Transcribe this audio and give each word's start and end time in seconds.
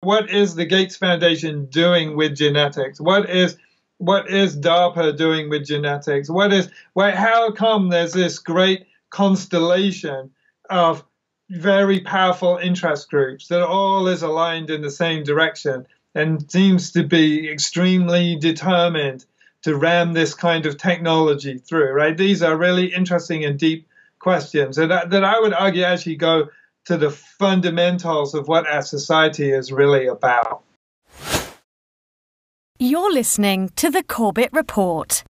what 0.00 0.30
is 0.30 0.54
the 0.54 0.64
Gates 0.64 0.96
Foundation 0.96 1.66
doing 1.66 2.16
with 2.16 2.36
genetics? 2.36 3.00
What 3.00 3.28
is 3.28 3.56
what 3.98 4.30
is 4.30 4.58
DARPA 4.58 5.18
doing 5.18 5.50
with 5.50 5.66
genetics? 5.66 6.30
What 6.30 6.52
is 6.52 6.70
why, 6.94 7.10
how 7.10 7.50
come 7.50 7.90
there's 7.90 8.14
this 8.14 8.38
great 8.38 8.86
constellation 9.10 10.30
of 10.70 11.04
very 11.50 12.00
powerful 12.00 12.56
interest 12.56 13.10
groups 13.10 13.48
that 13.48 13.62
all 13.62 14.06
is 14.08 14.22
aligned 14.22 14.70
in 14.70 14.80
the 14.80 14.90
same 14.90 15.22
direction 15.22 15.86
and 16.14 16.50
seems 16.50 16.92
to 16.92 17.02
be 17.02 17.50
extremely 17.50 18.36
determined 18.36 19.26
to 19.62 19.76
ram 19.76 20.14
this 20.14 20.32
kind 20.32 20.64
of 20.64 20.78
technology 20.78 21.58
through, 21.58 21.92
right? 21.92 22.16
These 22.16 22.42
are 22.42 22.56
really 22.56 22.86
interesting 22.94 23.44
and 23.44 23.58
deep 23.58 23.86
questions 24.18 24.78
and 24.78 24.90
that, 24.90 25.10
that 25.10 25.24
I 25.24 25.38
would 25.40 25.52
argue 25.52 25.82
actually 25.82 26.16
go 26.16 26.48
to 26.90 26.96
the 26.96 27.10
fundamentals 27.10 28.34
of 28.34 28.48
what 28.48 28.66
our 28.66 28.82
society 28.82 29.52
is 29.52 29.70
really 29.70 30.08
about. 30.08 30.64
You're 32.80 33.12
listening 33.12 33.70
to 33.76 33.90
the 33.90 34.02
Corbett 34.02 34.50
Report. 34.52 35.22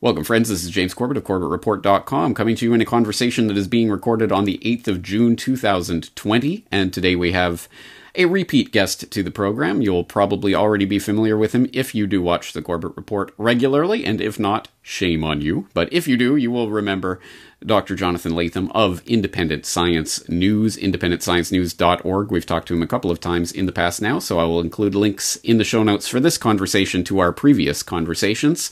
Welcome, 0.00 0.24
friends. 0.24 0.48
This 0.48 0.64
is 0.64 0.70
James 0.70 0.94
Corbett 0.94 1.18
of 1.18 1.24
CorbettReport.com 1.24 2.32
coming 2.32 2.56
to 2.56 2.64
you 2.64 2.72
in 2.72 2.80
a 2.80 2.86
conversation 2.86 3.46
that 3.48 3.58
is 3.58 3.68
being 3.68 3.90
recorded 3.90 4.32
on 4.32 4.46
the 4.46 4.56
8th 4.64 4.88
of 4.88 5.02
June 5.02 5.36
2020. 5.36 6.64
And 6.70 6.94
today 6.94 7.14
we 7.14 7.32
have 7.32 7.68
a 8.14 8.24
repeat 8.24 8.72
guest 8.72 9.10
to 9.10 9.22
the 9.22 9.30
program. 9.30 9.82
You'll 9.82 10.04
probably 10.04 10.54
already 10.54 10.86
be 10.86 10.98
familiar 10.98 11.36
with 11.36 11.54
him 11.54 11.68
if 11.74 11.94
you 11.94 12.06
do 12.06 12.22
watch 12.22 12.52
the 12.54 12.62
Corbett 12.62 12.96
Report 12.96 13.34
regularly, 13.36 14.04
and 14.06 14.20
if 14.20 14.38
not, 14.40 14.68
shame 14.80 15.22
on 15.24 15.40
you. 15.40 15.68
But 15.74 15.92
if 15.92 16.08
you 16.08 16.16
do, 16.16 16.36
you 16.36 16.50
will 16.50 16.70
remember 16.70 17.20
Dr. 17.64 17.96
Jonathan 17.96 18.34
Latham 18.34 18.70
of 18.70 19.02
Independent 19.06 19.66
Science 19.66 20.28
News, 20.28 20.76
independentsciencenews.org. 20.76 22.30
We've 22.30 22.46
talked 22.46 22.68
to 22.68 22.74
him 22.74 22.82
a 22.82 22.86
couple 22.86 23.10
of 23.10 23.20
times 23.20 23.50
in 23.50 23.66
the 23.66 23.72
past 23.72 24.00
now, 24.00 24.20
so 24.20 24.38
I 24.38 24.44
will 24.44 24.60
include 24.60 24.94
links 24.94 25.36
in 25.36 25.58
the 25.58 25.64
show 25.64 25.82
notes 25.82 26.06
for 26.06 26.20
this 26.20 26.38
conversation 26.38 27.02
to 27.04 27.18
our 27.18 27.32
previous 27.32 27.82
conversations. 27.82 28.70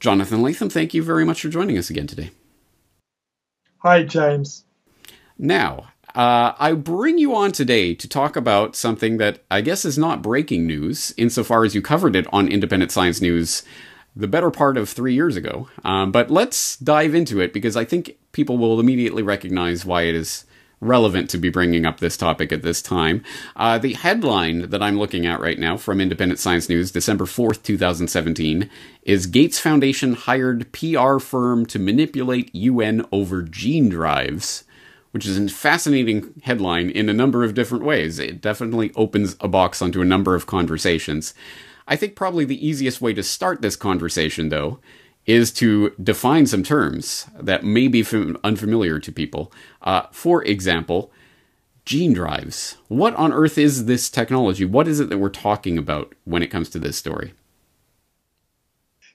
Jonathan 0.00 0.42
Latham, 0.42 0.68
thank 0.68 0.92
you 0.92 1.02
very 1.02 1.24
much 1.24 1.40
for 1.42 1.48
joining 1.48 1.78
us 1.78 1.88
again 1.88 2.06
today. 2.06 2.30
Hi, 3.78 4.02
James. 4.02 4.64
Now, 5.38 5.88
uh, 6.14 6.52
I 6.58 6.72
bring 6.72 7.16
you 7.16 7.34
on 7.34 7.52
today 7.52 7.94
to 7.94 8.08
talk 8.08 8.36
about 8.36 8.76
something 8.76 9.16
that 9.16 9.42
I 9.50 9.62
guess 9.62 9.86
is 9.86 9.96
not 9.96 10.22
breaking 10.22 10.66
news, 10.66 11.14
insofar 11.16 11.64
as 11.64 11.74
you 11.74 11.80
covered 11.80 12.14
it 12.14 12.26
on 12.32 12.48
Independent 12.48 12.92
Science 12.92 13.22
News 13.22 13.62
the 14.16 14.28
better 14.28 14.50
part 14.50 14.76
of 14.76 14.88
three 14.88 15.14
years 15.14 15.36
ago. 15.36 15.68
Um, 15.84 16.12
but 16.12 16.30
let's 16.30 16.76
dive 16.76 17.14
into 17.14 17.40
it 17.40 17.52
because 17.52 17.76
I 17.76 17.84
think 17.84 18.16
people 18.32 18.58
will 18.58 18.80
immediately 18.80 19.22
recognize 19.22 19.84
why 19.84 20.02
it 20.02 20.14
is 20.14 20.44
relevant 20.80 21.28
to 21.30 21.38
be 21.38 21.50
bringing 21.50 21.84
up 21.84 22.00
this 22.00 22.16
topic 22.16 22.52
at 22.52 22.62
this 22.62 22.80
time. 22.80 23.22
Uh, 23.54 23.78
the 23.78 23.92
headline 23.94 24.70
that 24.70 24.82
I'm 24.82 24.98
looking 24.98 25.26
at 25.26 25.40
right 25.40 25.58
now 25.58 25.76
from 25.76 26.00
Independent 26.00 26.38
Science 26.38 26.68
News, 26.68 26.90
December 26.90 27.26
4th, 27.26 27.62
2017, 27.62 28.68
is 29.02 29.26
Gates 29.26 29.58
Foundation 29.58 30.14
hired 30.14 30.72
PR 30.72 31.18
firm 31.18 31.66
to 31.66 31.78
manipulate 31.78 32.54
UN 32.54 33.04
over 33.12 33.42
gene 33.42 33.88
drives. 33.88 34.64
Which 35.12 35.26
is 35.26 35.36
a 35.36 35.48
fascinating 35.48 36.40
headline 36.44 36.88
in 36.88 37.08
a 37.08 37.12
number 37.12 37.42
of 37.42 37.52
different 37.52 37.82
ways. 37.82 38.20
It 38.20 38.40
definitely 38.40 38.92
opens 38.94 39.34
a 39.40 39.48
box 39.48 39.82
onto 39.82 40.00
a 40.00 40.04
number 40.04 40.36
of 40.36 40.46
conversations. 40.46 41.34
I 41.90 41.96
think 41.96 42.14
probably 42.14 42.44
the 42.44 42.64
easiest 42.66 43.00
way 43.00 43.12
to 43.14 43.22
start 43.22 43.62
this 43.62 43.74
conversation, 43.74 44.48
though, 44.48 44.78
is 45.26 45.50
to 45.54 45.90
define 46.02 46.46
some 46.46 46.62
terms 46.62 47.26
that 47.34 47.64
may 47.64 47.88
be 47.88 48.04
fam- 48.04 48.38
unfamiliar 48.44 49.00
to 49.00 49.10
people. 49.10 49.52
Uh, 49.82 50.02
for 50.12 50.44
example, 50.44 51.10
gene 51.84 52.12
drives. 52.12 52.76
What 52.86 53.16
on 53.16 53.32
earth 53.32 53.58
is 53.58 53.86
this 53.86 54.08
technology? 54.08 54.64
What 54.64 54.86
is 54.86 55.00
it 55.00 55.08
that 55.08 55.18
we're 55.18 55.30
talking 55.30 55.76
about 55.78 56.14
when 56.24 56.44
it 56.44 56.46
comes 56.46 56.70
to 56.70 56.78
this 56.78 56.96
story? 56.96 57.34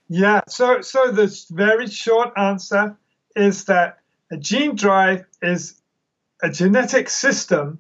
Yeah, 0.09 0.41
so 0.47 0.81
so 0.81 1.11
the 1.11 1.33
very 1.49 1.87
short 1.87 2.33
answer 2.37 2.95
is 3.35 3.65
that 3.65 3.99
a 4.29 4.37
gene 4.37 4.75
drive 4.75 5.25
is 5.41 5.81
a 6.43 6.49
genetic 6.49 7.09
system 7.09 7.79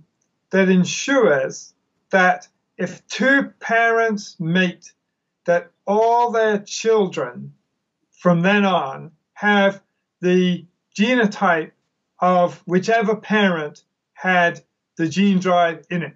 that 0.49 0.69
ensures 0.69 1.73
that 2.09 2.47
if 2.77 3.05
two 3.07 3.53
parents 3.59 4.35
mate, 4.39 4.91
that 5.45 5.71
all 5.85 6.31
their 6.31 6.59
children 6.59 7.53
from 8.11 8.41
then 8.41 8.65
on 8.65 9.11
have 9.33 9.81
the 10.21 10.65
genotype 10.97 11.71
of 12.19 12.61
whichever 12.65 13.15
parent 13.15 13.83
had 14.13 14.61
the 14.97 15.07
gene 15.07 15.39
drive 15.39 15.85
in 15.89 16.03
it, 16.03 16.15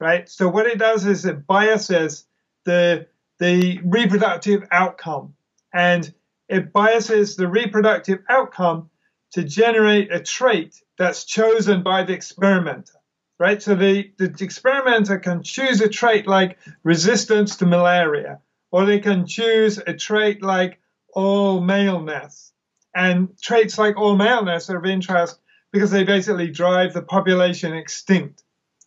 right? 0.00 0.28
So 0.28 0.48
what 0.48 0.66
it 0.66 0.78
does 0.78 1.06
is 1.06 1.24
it 1.24 1.46
biases 1.46 2.24
the 2.64 3.06
the 3.38 3.80
reproductive 3.84 4.66
outcome, 4.72 5.34
and 5.74 6.12
it 6.48 6.72
biases 6.72 7.36
the 7.36 7.46
reproductive 7.46 8.20
outcome 8.30 8.88
to 9.32 9.44
generate 9.44 10.10
a 10.10 10.20
trait 10.20 10.80
that's 10.96 11.24
chosen 11.24 11.82
by 11.82 12.04
the 12.04 12.14
experimenter 12.14 12.94
right? 13.38 13.62
So 13.62 13.74
the, 13.74 14.10
the 14.18 14.32
experimenter 14.40 15.18
can 15.18 15.42
choose 15.42 15.80
a 15.80 15.88
trait 15.88 16.26
like 16.26 16.58
resistance 16.82 17.56
to 17.56 17.66
malaria, 17.66 18.40
or 18.76 18.84
they 18.84 18.98
can 18.98 19.24
choose 19.24 19.78
a 19.78 19.94
trait 19.94 20.42
like 20.42 20.78
all 21.14 21.62
maleness. 21.62 22.52
And 22.94 23.30
traits 23.40 23.78
like 23.78 23.96
all 23.96 24.16
maleness 24.16 24.68
are 24.68 24.76
of 24.76 24.84
interest 24.84 25.40
because 25.72 25.90
they 25.90 26.04
basically 26.04 26.50
drive 26.50 26.92
the 26.92 27.00
population 27.00 27.72
extinct, 27.72 28.42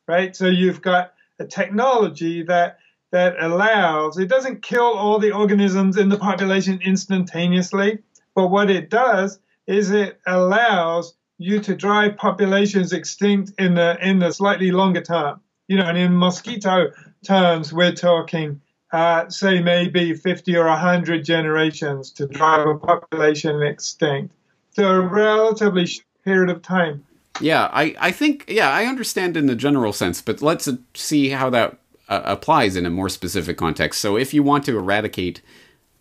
right? 0.07 0.35
So 0.35 0.45
you've 0.45 0.83
got 0.83 1.13
a 1.39 1.45
technology 1.45 2.43
that 2.43 2.77
that 3.11 3.33
allows 3.39 4.19
it 4.19 4.29
doesn't 4.29 4.61
kill 4.61 4.93
all 4.93 5.17
the 5.17 5.31
organisms 5.31 5.97
in 5.97 6.09
the 6.09 6.19
population 6.19 6.79
instantaneously, 6.85 7.97
but 8.35 8.49
what 8.49 8.69
it 8.69 8.91
does 8.91 9.39
is 9.65 9.89
it 9.89 10.19
allows 10.27 11.15
you 11.39 11.61
to 11.61 11.75
drive 11.75 12.15
populations 12.15 12.93
extinct 12.93 13.53
in 13.57 13.73
the 13.73 13.97
in 14.07 14.19
the 14.19 14.31
slightly 14.31 14.69
longer 14.69 15.01
term. 15.01 15.41
You 15.67 15.77
know, 15.77 15.85
and 15.85 15.97
in 15.97 16.15
mosquito 16.15 16.91
terms, 17.25 17.73
we're 17.73 17.93
talking, 17.93 18.61
uh, 18.91 19.29
say, 19.29 19.61
maybe 19.61 20.13
50 20.13 20.55
or 20.55 20.65
100 20.65 21.23
generations 21.23 22.11
to 22.11 22.27
drive 22.27 22.67
a 22.67 22.77
population 22.77 23.61
extinct. 23.61 24.33
So 24.71 24.87
a 24.87 25.01
relatively 25.01 25.85
short 25.85 26.05
period 26.23 26.49
of 26.49 26.61
time. 26.61 27.05
Yeah, 27.39 27.69
I, 27.71 27.95
I 27.99 28.11
think, 28.11 28.45
yeah, 28.47 28.69
I 28.69 28.85
understand 28.85 29.37
in 29.37 29.45
the 29.45 29.55
general 29.55 29.93
sense, 29.93 30.21
but 30.21 30.41
let's 30.41 30.67
see 30.93 31.29
how 31.29 31.49
that 31.51 31.79
uh, 32.09 32.21
applies 32.25 32.75
in 32.75 32.85
a 32.85 32.89
more 32.89 33.09
specific 33.09 33.57
context. 33.57 34.01
So 34.01 34.17
if 34.17 34.33
you 34.33 34.43
want 34.43 34.65
to 34.65 34.77
eradicate 34.77 35.41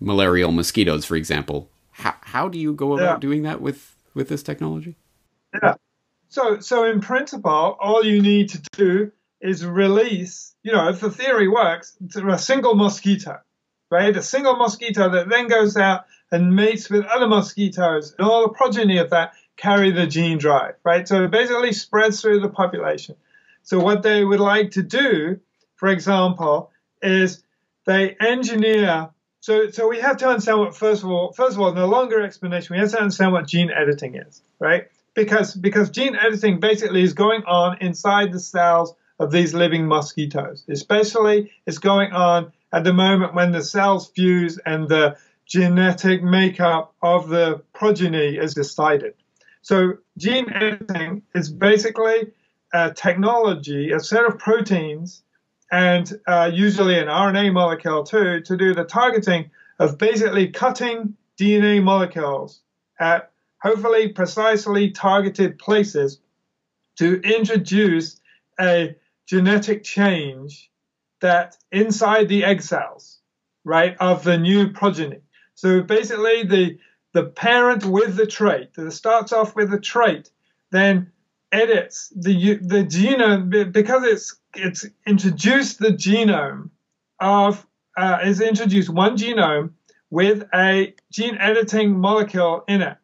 malarial 0.01 0.53
mosquitoes, 0.53 1.05
for 1.05 1.17
example, 1.17 1.71
how, 1.93 2.15
how 2.23 2.49
do 2.49 2.59
you 2.59 2.73
go 2.73 2.95
about 2.95 3.05
yeah. 3.05 3.19
doing 3.19 3.43
that 3.43 3.61
with, 3.61 3.95
with 4.15 4.29
this 4.29 4.43
technology? 4.43 4.97
Yeah. 5.63 5.75
So, 6.29 6.61
so 6.61 6.85
in 6.85 7.01
principle, 7.01 7.77
all 7.81 8.05
you 8.05 8.21
need 8.21 8.51
to 8.51 8.63
do 8.73 9.13
is 9.41 9.65
release, 9.65 10.55
you 10.63 10.73
know, 10.73 10.89
if 10.89 11.01
the 11.01 11.11
theory 11.11 11.49
works, 11.49 11.97
a 12.17 12.39
single 12.39 12.75
mosquito, 12.75 13.39
right? 13.91 14.17
A 14.17 14.23
single 14.23 14.57
mosquito 14.57 15.11
that 15.11 15.29
then 15.29 15.49
goes 15.49 15.77
out 15.77 16.07
and 16.31 16.55
mates 16.55 16.91
with 16.91 17.05
other 17.07 17.27
mosquitoes, 17.27 18.15
and 18.19 18.29
all 18.29 18.43
the 18.43 18.55
progeny 18.55 18.99
of 18.99 19.11
that 19.11 19.33
carry 19.57 19.91
the 19.91 20.07
gene 20.07 20.39
drive, 20.39 20.75
right? 20.85 21.07
So 21.09 21.25
it 21.25 21.31
basically 21.31 21.73
spreads 21.73 22.21
through 22.21 22.41
the 22.41 22.49
population. 22.49 23.17
So 23.63 23.81
what 23.81 24.03
they 24.03 24.25
would 24.25 24.41
like 24.41 24.73
to 24.73 24.83
do, 24.83 25.41
for 25.77 25.89
example, 25.89 26.71
is 27.03 27.43
they 27.87 28.17
engineer. 28.21 29.11
So, 29.41 29.71
so 29.71 29.89
we 29.89 30.01
have 30.01 30.17
to 30.19 30.29
understand 30.29 30.59
what 30.59 30.77
first 30.77 31.03
of 31.03 31.11
all, 31.11 31.33
first 31.33 31.55
of 31.55 31.61
all, 31.61 31.77
a 31.77 31.87
longer 31.87 32.23
explanation, 32.23 32.75
we 32.75 32.81
have 32.81 32.91
to 32.91 33.01
understand 33.01 33.33
what 33.33 33.47
gene 33.47 33.71
editing 33.71 34.17
is, 34.17 34.43
right? 34.59 34.89
because 35.19 35.55
because 35.55 35.91
gene 35.91 36.15
editing 36.15 36.61
basically 36.61 37.03
is 37.03 37.13
going 37.13 37.43
on 37.45 37.77
inside 37.81 38.33
the 38.33 38.39
cells 38.39 38.95
of 39.19 39.31
these 39.31 39.55
living 39.55 39.87
mosquitoes. 39.87 40.65
Especially 40.69 41.51
it's 41.67 41.79
going 41.79 42.13
on 42.13 42.53
at 42.73 42.85
the 42.85 42.93
moment 42.93 43.35
when 43.35 43.53
the 43.53 43.63
cells 43.63 44.09
fuse 44.09 44.59
and 44.65 44.89
the 44.89 45.17
genetic 45.47 46.23
makeup 46.23 46.95
of 47.03 47.29
the 47.29 47.63
progeny 47.73 48.37
is 48.37 48.55
decided. 48.55 49.15
So 49.63 49.95
gene 50.17 50.53
editing 50.53 51.23
is 51.35 51.51
basically 51.51 52.33
a 52.73 52.93
technology, 52.93 53.93
a 53.93 54.01
set 54.01 54.25
of 54.25 54.39
proteins, 54.39 55.23
and 55.71 56.11
uh, 56.27 56.51
usually 56.53 56.99
an 56.99 57.09
RNA 57.09 57.53
molecule 57.53 58.05
too, 58.05 58.41
to 58.41 58.57
do 58.57 58.75
the 58.75 58.85
targeting 58.85 59.51
of 59.79 59.99
basically 59.99 60.49
cutting 60.49 61.15
DNA 61.39 61.83
molecules 61.83 62.61
at 62.99 63.31
hopefully 63.63 64.09
precisely 64.09 64.91
targeted 64.91 65.59
places 65.59 66.21
to 66.97 67.21
introduce 67.23 68.21
a 68.61 68.95
genetic 69.29 69.85
change 69.85 70.71
that 71.21 71.57
inside 71.71 72.29
the 72.29 72.45
egg 72.45 72.63
cells, 72.63 73.21
right, 73.65 73.97
of 74.01 74.25
the 74.25 74.39
new 74.39 74.73
progeny. 74.73 75.21
So 75.55 75.83
basically 75.83 76.45
the 76.45 76.79
the 77.13 77.25
parent 77.25 77.85
with 77.85 78.17
the 78.17 78.27
trait 78.27 78.75
that 78.75 78.91
starts 78.93 79.33
off 79.33 79.57
with 79.57 79.71
the 79.71 79.81
trait 79.81 80.31
then 80.71 81.11
edits 81.51 82.13
the 82.15 82.55
the 82.57 82.85
genome 82.85 83.73
because 83.73 84.05
it's 84.05 84.37
it's 84.55 84.87
introduced 85.07 85.79
the 85.79 85.91
genome 85.91 86.71
of 87.21 87.67
uh, 87.97 88.19
is 88.25 88.41
introduced 88.41 88.89
one 88.89 89.17
genome 89.17 89.71
with 90.11 90.45
a 90.55 90.95
gene 91.11 91.37
editing 91.39 91.99
molecule 91.99 92.65
in 92.69 92.83
it. 92.83 92.97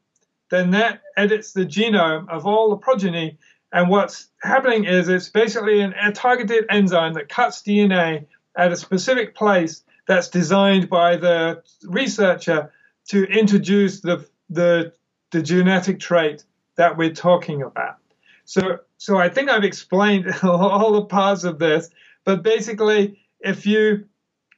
Then 0.50 0.70
that 0.70 1.00
edits 1.16 1.52
the 1.52 1.66
genome 1.66 2.28
of 2.28 2.46
all 2.46 2.70
the 2.70 2.76
progeny. 2.76 3.38
And 3.74 3.88
what's 3.88 4.28
happening 4.40 4.84
is 4.84 5.08
it's 5.08 5.28
basically 5.28 5.80
an, 5.80 5.94
a 6.00 6.12
targeted 6.12 6.64
enzyme 6.70 7.14
that 7.14 7.28
cuts 7.28 7.60
DNA 7.60 8.26
at 8.56 8.70
a 8.70 8.76
specific 8.76 9.34
place 9.34 9.82
that's 10.06 10.28
designed 10.28 10.88
by 10.88 11.16
the 11.16 11.60
researcher 11.82 12.72
to 13.08 13.24
introduce 13.24 14.00
the, 14.00 14.24
the, 14.48 14.92
the 15.32 15.42
genetic 15.42 15.98
trait 15.98 16.44
that 16.76 16.96
we're 16.96 17.12
talking 17.12 17.62
about. 17.62 17.96
So, 18.44 18.78
so 18.96 19.18
I 19.18 19.28
think 19.28 19.50
I've 19.50 19.64
explained 19.64 20.32
all 20.44 20.92
the 20.92 21.06
parts 21.06 21.42
of 21.42 21.58
this, 21.58 21.90
but 22.24 22.44
basically, 22.44 23.18
if 23.40 23.66
you, 23.66 24.04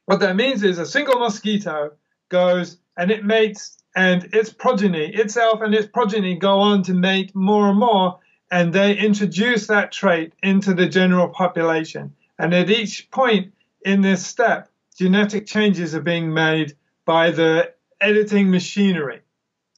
what 0.05 0.19
that 0.19 0.35
means 0.35 0.61
is 0.61 0.77
a 0.77 0.85
single 0.85 1.19
mosquito 1.19 1.93
goes 2.29 2.77
and 2.95 3.09
it 3.09 3.25
mates, 3.25 3.79
and 3.95 4.29
its 4.31 4.53
progeny, 4.53 5.11
itself 5.15 5.61
and 5.61 5.73
its 5.73 5.87
progeny 5.87 6.35
go 6.35 6.59
on 6.59 6.83
to 6.83 6.93
mate 6.93 7.35
more 7.35 7.69
and 7.69 7.79
more, 7.79 8.19
and 8.51 8.73
they 8.73 8.97
introduce 8.97 9.67
that 9.67 9.91
trait 9.91 10.33
into 10.43 10.73
the 10.73 10.87
general 10.87 11.29
population. 11.29 12.13
And 12.39 12.53
at 12.53 12.69
each 12.69 13.09
point 13.11 13.53
in 13.85 14.01
this 14.01 14.25
step, 14.25 14.69
genetic 14.95 15.45
changes 15.45 15.93
are 15.95 16.01
being 16.01 16.33
made 16.33 16.75
by 17.05 17.31
the 17.31 17.73
editing 18.01 18.49
machinery, 18.49 19.21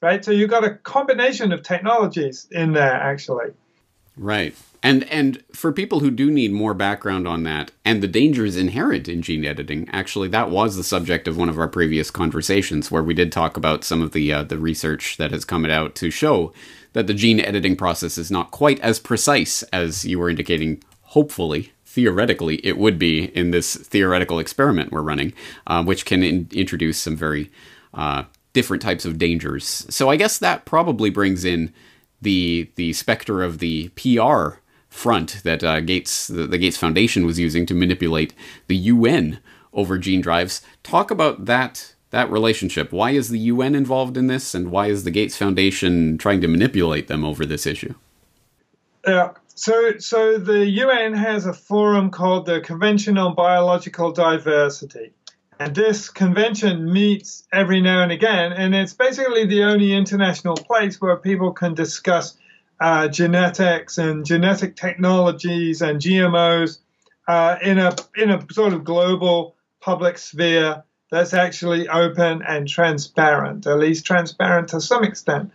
right? 0.02 0.24
So 0.24 0.32
you've 0.32 0.50
got 0.50 0.64
a 0.64 0.76
combination 0.76 1.52
of 1.52 1.64
technologies 1.64 2.48
in 2.52 2.74
there, 2.74 2.94
actually. 2.94 3.52
Right. 4.18 4.56
And 4.82 5.04
and 5.06 5.44
for 5.54 5.72
people 5.72 6.00
who 6.00 6.12
do 6.12 6.32
need 6.32 6.52
more 6.52 6.74
background 6.74 7.28
on 7.28 7.44
that 7.44 7.72
and 7.84 8.02
the 8.02 8.08
dangers 8.08 8.56
inherent 8.56 9.10
in 9.10 9.22
gene 9.22 9.44
editing, 9.44 9.90
actually 9.92 10.30
that 10.30 10.50
was 10.50 10.76
the 10.76 10.84
subject 10.84 11.28
of 11.28 11.38
one 11.38 11.50
of 11.50 11.60
our 11.60 11.68
previous 11.68 12.10
conversations 12.10 12.90
where 12.90 13.04
we 13.04 13.14
did 13.14 13.32
talk 13.32 13.58
about 13.58 13.84
some 13.84 14.02
of 14.02 14.14
the 14.14 14.32
uh, 14.32 14.44
the 14.44 14.58
research 14.58 15.18
that 15.18 15.32
has 15.32 15.44
come 15.44 15.66
out 15.66 15.96
to 15.96 16.10
show 16.10 16.54
that 16.94 17.08
the 17.08 17.14
gene 17.14 17.40
editing 17.40 17.76
process 17.76 18.18
is 18.18 18.32
not 18.32 18.52
quite 18.52 18.80
as 18.80 19.00
precise 19.00 19.64
as 19.64 20.06
you 20.06 20.18
were 20.18 20.30
indicating. 20.30 20.82
Hopefully, 21.02 21.74
theoretically, 21.86 22.66
it 22.66 22.78
would 22.78 22.98
be 22.98 23.26
in 23.36 23.52
this 23.52 23.76
theoretical 23.76 24.40
experiment 24.40 24.92
we're 24.92 25.02
running, 25.02 25.34
uh, 25.68 25.84
which 25.84 26.06
can 26.06 26.24
in- 26.24 26.48
introduce 26.52 27.00
some 27.00 27.18
very 27.18 27.52
uh, 27.94 28.24
different 28.54 28.82
types 28.82 29.06
of 29.06 29.18
dangers. 29.18 29.86
So 29.90 30.10
I 30.10 30.16
guess 30.16 30.38
that 30.38 30.66
probably 30.66 31.10
brings 31.10 31.44
in 31.44 31.74
the 32.22 32.70
the 32.76 32.94
specter 32.94 33.44
of 33.44 33.60
the 33.60 33.90
PR 33.90 34.60
front 34.90 35.42
that 35.44 35.64
uh, 35.64 35.80
Gates 35.80 36.28
the, 36.28 36.48
the, 36.48 36.58
Gates 36.58 36.78
Foundation 36.78 37.26
was 37.26 37.40
using 37.40 37.66
to 37.68 37.74
manipulate 37.74 38.34
the 38.68 38.76
UN 38.76 39.40
over 39.74 39.98
gene 39.98 40.22
drives. 40.22 40.62
Talk 40.84 41.12
about 41.12 41.46
that 41.46 41.94
that 42.12 42.32
relationship. 42.32 42.92
Why 42.92 43.12
is 43.12 43.30
the 43.30 43.38
UN 43.40 43.76
involved 43.76 44.18
in 44.18 44.28
this, 44.28 44.56
and 44.56 44.72
why 44.72 44.88
is 44.88 45.04
the 45.04 45.12
Gates 45.12 45.38
Foundation 45.38 46.18
trying 46.18 46.42
to 46.42 46.48
manipulate 46.48 47.08
them 47.08 47.24
over 47.24 47.46
this 47.46 47.68
issue? 47.68 47.94
Yeah. 49.08 49.32
So, 49.54 49.98
so 50.00 50.38
the 50.38 50.66
UN 50.66 51.14
has 51.14 51.46
a 51.46 51.54
forum 51.54 52.12
called 52.12 52.46
the 52.46 52.62
Convention 52.62 53.18
on 53.18 53.36
Biological 53.36 54.12
Diversity, 54.12 55.12
and 55.60 55.76
this 55.76 56.10
convention 56.10 56.92
meets 56.92 57.44
every 57.52 57.82
now 57.82 58.02
and 58.02 58.12
again, 58.12 58.54
and 58.54 58.74
it's 58.74 58.94
basically 58.94 59.46
the 59.46 59.64
only 59.66 59.94
international 59.94 60.56
place 60.56 61.02
where 61.02 61.18
people 61.18 61.52
can 61.52 61.74
discuss 61.74 62.38
uh, 62.80 63.08
genetics 63.08 63.98
and 63.98 64.26
genetic 64.26 64.76
technologies 64.76 65.82
and 65.82 66.00
GMOs 66.00 66.80
uh, 67.28 67.58
in 67.62 67.78
a 67.78 67.96
in 68.16 68.32
a 68.32 68.46
sort 68.52 68.74
of 68.74 68.84
global 68.84 69.56
public 69.82 70.18
sphere 70.18 70.84
that's 71.12 71.34
actually 71.34 71.90
open 71.90 72.42
and 72.48 72.68
transparent, 72.68 73.66
at 73.66 73.80
least 73.80 74.06
transparent 74.06 74.70
to 74.70 74.82
some 74.82 75.04
extent. 75.04 75.52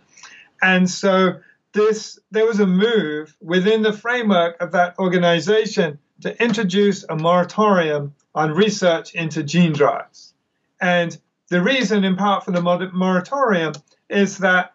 And 0.61 0.89
so 0.89 1.39
this 1.73 2.19
there 2.31 2.45
was 2.45 2.59
a 2.59 2.67
move 2.67 3.35
within 3.41 3.81
the 3.81 3.93
framework 3.93 4.61
of 4.61 4.71
that 4.71 4.97
organization 4.99 5.99
to 6.21 6.41
introduce 6.41 7.03
a 7.09 7.15
moratorium 7.15 8.13
on 8.33 8.51
research 8.51 9.13
into 9.13 9.43
gene 9.43 9.73
drives. 9.73 10.33
And 10.81 11.17
the 11.49 11.61
reason, 11.61 12.03
in 12.03 12.15
part, 12.15 12.43
for 12.43 12.51
the 12.51 12.61
moratorium 12.61 13.73
is 14.09 14.39
that, 14.39 14.73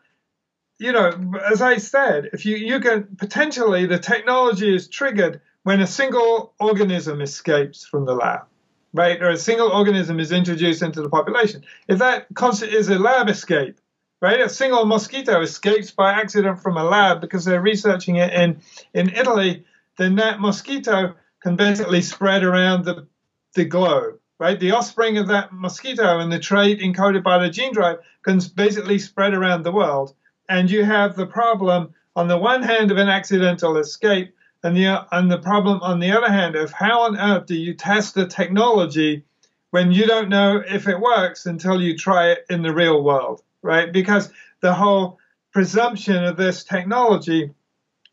you 0.81 0.93
know, 0.93 1.35
as 1.50 1.61
I 1.61 1.77
said, 1.77 2.31
if 2.32 2.47
you, 2.47 2.56
you 2.56 2.81
can 2.81 3.17
potentially, 3.19 3.85
the 3.85 3.99
technology 3.99 4.75
is 4.75 4.88
triggered 4.88 5.43
when 5.62 5.81
a 5.81 5.87
single 5.87 6.55
organism 6.59 7.21
escapes 7.21 7.85
from 7.85 8.06
the 8.06 8.15
lab, 8.15 8.47
right? 8.94 9.21
Or 9.21 9.29
a 9.29 9.37
single 9.37 9.71
organism 9.71 10.19
is 10.19 10.32
introduced 10.32 10.81
into 10.81 11.03
the 11.03 11.11
population. 11.11 11.65
If 11.87 11.99
that 11.99 12.29
is 12.62 12.88
a 12.88 12.99
lab 12.99 13.29
escape, 13.29 13.79
right? 14.23 14.41
A 14.41 14.49
single 14.49 14.87
mosquito 14.87 15.43
escapes 15.43 15.91
by 15.91 16.15
accident 16.15 16.62
from 16.62 16.79
a 16.79 16.85
lab 16.85 17.21
because 17.21 17.44
they're 17.44 17.61
researching 17.61 18.17
it 18.17 18.32
in, 18.32 18.62
in 18.94 19.11
Italy, 19.11 19.67
then 19.99 20.15
that 20.15 20.41
mosquito 20.41 21.15
can 21.43 21.56
basically 21.56 22.00
spread 22.00 22.43
around 22.43 22.87
the 22.87 23.06
the 23.55 23.65
globe, 23.65 24.19
right? 24.38 24.59
The 24.59 24.73
offspring 24.73 25.19
of 25.19 25.27
that 25.29 25.53
mosquito 25.53 26.21
and 26.21 26.32
the 26.32 26.38
trait 26.38 26.81
encoded 26.81 27.23
by 27.23 27.38
the 27.38 27.50
gene 27.50 27.73
drive 27.75 27.99
can 28.23 28.41
basically 28.55 28.99
spread 28.99 29.35
around 29.35 29.65
the 29.65 29.73
world. 29.73 30.15
And 30.50 30.69
you 30.69 30.85
have 30.85 31.14
the 31.14 31.26
problem, 31.26 31.94
on 32.17 32.26
the 32.26 32.37
one 32.37 32.62
hand, 32.62 32.91
of 32.91 32.99
an 32.99 33.08
accidental 33.08 33.76
escape, 33.76 34.35
and 34.64 34.76
the, 34.76 35.06
and 35.12 35.31
the 35.31 35.38
problem, 35.38 35.81
on 35.81 36.00
the 36.00 36.11
other 36.11 36.31
hand, 36.31 36.56
of 36.56 36.73
how 36.73 37.02
on 37.02 37.17
earth 37.17 37.47
do 37.47 37.55
you 37.55 37.73
test 37.73 38.17
the 38.17 38.26
technology 38.26 39.25
when 39.70 39.93
you 39.93 40.06
don't 40.06 40.29
know 40.29 40.61
if 40.69 40.88
it 40.88 40.99
works 40.99 41.47
until 41.47 41.81
you 41.81 41.97
try 41.97 42.32
it 42.32 42.44
in 42.50 42.62
the 42.62 42.75
real 42.75 43.02
world, 43.05 43.43
right? 43.62 43.93
Because 43.93 44.32
the 44.61 44.75
whole 44.75 45.20
presumption 45.52 46.25
of 46.25 46.37
this 46.37 46.64
technology 46.64 47.55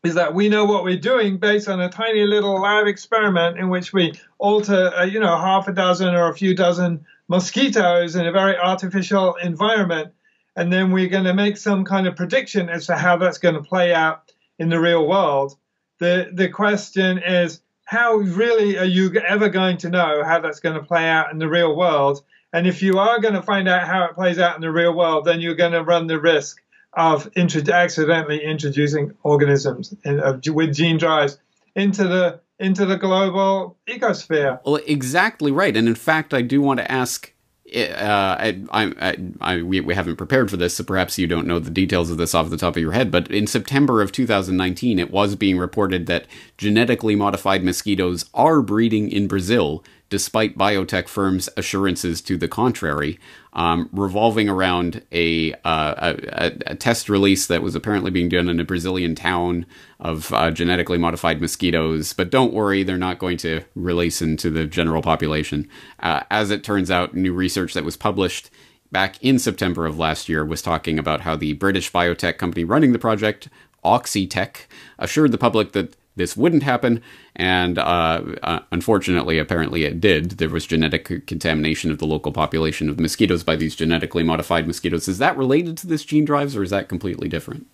is 0.04 0.14
that 0.14 0.32
we 0.32 0.48
know 0.48 0.64
what 0.64 0.84
we're 0.84 0.96
doing 0.96 1.38
based 1.38 1.68
on 1.68 1.80
a 1.80 1.90
tiny 1.90 2.24
little 2.24 2.60
lab 2.60 2.86
experiment 2.86 3.58
in 3.58 3.68
which 3.68 3.92
we 3.92 4.12
alter, 4.38 4.92
uh, 4.96 5.04
you 5.04 5.18
know, 5.18 5.36
half 5.36 5.66
a 5.66 5.72
dozen 5.72 6.14
or 6.14 6.30
a 6.30 6.34
few 6.34 6.54
dozen 6.54 7.04
mosquitoes 7.26 8.14
in 8.14 8.26
a 8.26 8.32
very 8.32 8.56
artificial 8.56 9.34
environment, 9.42 10.12
and 10.58 10.72
then 10.72 10.90
we're 10.90 11.08
going 11.08 11.24
to 11.24 11.34
make 11.34 11.56
some 11.56 11.84
kind 11.84 12.08
of 12.08 12.16
prediction 12.16 12.68
as 12.68 12.86
to 12.88 12.96
how 12.96 13.16
that's 13.16 13.38
going 13.38 13.54
to 13.54 13.62
play 13.62 13.94
out 13.94 14.32
in 14.58 14.68
the 14.68 14.80
real 14.80 15.06
world. 15.06 15.56
The 16.00 16.30
the 16.32 16.48
question 16.48 17.18
is, 17.18 17.60
how 17.84 18.16
really 18.16 18.76
are 18.76 18.84
you 18.84 19.14
ever 19.20 19.48
going 19.48 19.76
to 19.78 19.88
know 19.88 20.24
how 20.24 20.40
that's 20.40 20.58
going 20.58 20.74
to 20.74 20.82
play 20.82 21.08
out 21.08 21.30
in 21.30 21.38
the 21.38 21.48
real 21.48 21.76
world? 21.76 22.24
And 22.52 22.66
if 22.66 22.82
you 22.82 22.98
are 22.98 23.20
going 23.20 23.34
to 23.34 23.42
find 23.42 23.68
out 23.68 23.86
how 23.86 24.04
it 24.06 24.16
plays 24.16 24.40
out 24.40 24.56
in 24.56 24.60
the 24.60 24.72
real 24.72 24.94
world, 24.94 25.26
then 25.26 25.40
you're 25.40 25.54
going 25.54 25.72
to 25.72 25.84
run 25.84 26.08
the 26.08 26.20
risk 26.20 26.60
of 26.94 27.30
intro- 27.36 27.72
accidentally 27.72 28.42
introducing 28.42 29.14
organisms 29.22 29.94
in, 30.04 30.18
uh, 30.18 30.40
with 30.48 30.74
gene 30.74 30.98
drives 30.98 31.38
into 31.76 32.02
the 32.08 32.40
into 32.58 32.84
the 32.84 32.96
global 32.96 33.76
ecosphere. 33.88 34.58
Well, 34.64 34.80
exactly 34.86 35.52
right. 35.52 35.76
And 35.76 35.86
in 35.86 35.94
fact, 35.94 36.34
I 36.34 36.42
do 36.42 36.60
want 36.60 36.80
to 36.80 36.90
ask. 36.90 37.32
Uh, 37.74 38.36
I, 38.38 38.60
I, 38.70 39.16
I, 39.40 39.62
we, 39.62 39.80
we 39.80 39.94
haven't 39.94 40.16
prepared 40.16 40.50
for 40.50 40.56
this, 40.56 40.76
so 40.76 40.84
perhaps 40.84 41.18
you 41.18 41.26
don't 41.26 41.46
know 41.46 41.58
the 41.58 41.70
details 41.70 42.10
of 42.10 42.16
this 42.16 42.34
off 42.34 42.48
the 42.48 42.56
top 42.56 42.76
of 42.76 42.82
your 42.82 42.92
head. 42.92 43.10
But 43.10 43.30
in 43.30 43.46
September 43.46 44.00
of 44.00 44.10
2019, 44.10 44.98
it 44.98 45.10
was 45.10 45.36
being 45.36 45.58
reported 45.58 46.06
that 46.06 46.26
genetically 46.56 47.14
modified 47.14 47.62
mosquitoes 47.62 48.24
are 48.32 48.62
breeding 48.62 49.10
in 49.10 49.28
Brazil 49.28 49.84
despite 50.10 50.56
biotech 50.56 51.06
firms' 51.08 51.48
assurances 51.56 52.22
to 52.22 52.36
the 52.36 52.48
contrary, 52.48 53.18
um, 53.52 53.88
revolving 53.92 54.48
around 54.48 55.02
a, 55.12 55.52
uh, 55.64 56.14
a, 56.24 56.52
a, 56.66 56.74
test 56.74 57.08
release 57.08 57.46
that 57.46 57.62
was 57.62 57.74
apparently 57.74 58.10
being 58.10 58.28
done 58.28 58.48
in 58.48 58.60
a 58.60 58.64
Brazilian 58.64 59.14
town 59.14 59.66
of 60.00 60.32
uh, 60.32 60.50
genetically 60.50 60.96
modified 60.96 61.40
mosquitoes. 61.40 62.12
But 62.12 62.30
don't 62.30 62.54
worry, 62.54 62.82
they're 62.82 62.96
not 62.96 63.18
going 63.18 63.36
to 63.38 63.62
release 63.74 64.22
into 64.22 64.50
the 64.50 64.64
general 64.64 65.02
population. 65.02 65.68
Uh, 66.00 66.22
as 66.30 66.50
it 66.50 66.64
turns 66.64 66.90
out, 66.90 67.14
new 67.14 67.34
research 67.34 67.74
that 67.74 67.84
was 67.84 67.96
published 67.96 68.50
back 68.90 69.22
in 69.22 69.38
September 69.38 69.84
of 69.84 69.98
last 69.98 70.28
year 70.28 70.44
was 70.44 70.62
talking 70.62 70.98
about 70.98 71.22
how 71.22 71.36
the 71.36 71.52
British 71.54 71.92
biotech 71.92 72.38
company 72.38 72.64
running 72.64 72.92
the 72.92 72.98
project, 72.98 73.48
Oxitec, 73.84 74.66
assured 74.98 75.32
the 75.32 75.38
public 75.38 75.72
that 75.72 75.96
this 76.18 76.36
wouldn't 76.36 76.62
happen, 76.62 77.02
and 77.34 77.78
uh, 77.78 78.22
uh, 78.42 78.60
unfortunately, 78.70 79.38
apparently 79.38 79.84
it 79.84 80.00
did. 80.00 80.32
There 80.32 80.50
was 80.50 80.66
genetic 80.66 81.26
contamination 81.26 81.90
of 81.90 81.98
the 81.98 82.06
local 82.06 82.32
population 82.32 82.90
of 82.90 83.00
mosquitoes 83.00 83.42
by 83.42 83.56
these 83.56 83.74
genetically 83.74 84.22
modified 84.22 84.66
mosquitoes. 84.66 85.08
Is 85.08 85.18
that 85.18 85.36
related 85.36 85.78
to 85.78 85.86
this 85.86 86.04
gene 86.04 86.26
drives, 86.26 86.54
or 86.54 86.62
is 86.62 86.70
that 86.70 86.88
completely 86.88 87.28
different? 87.28 87.66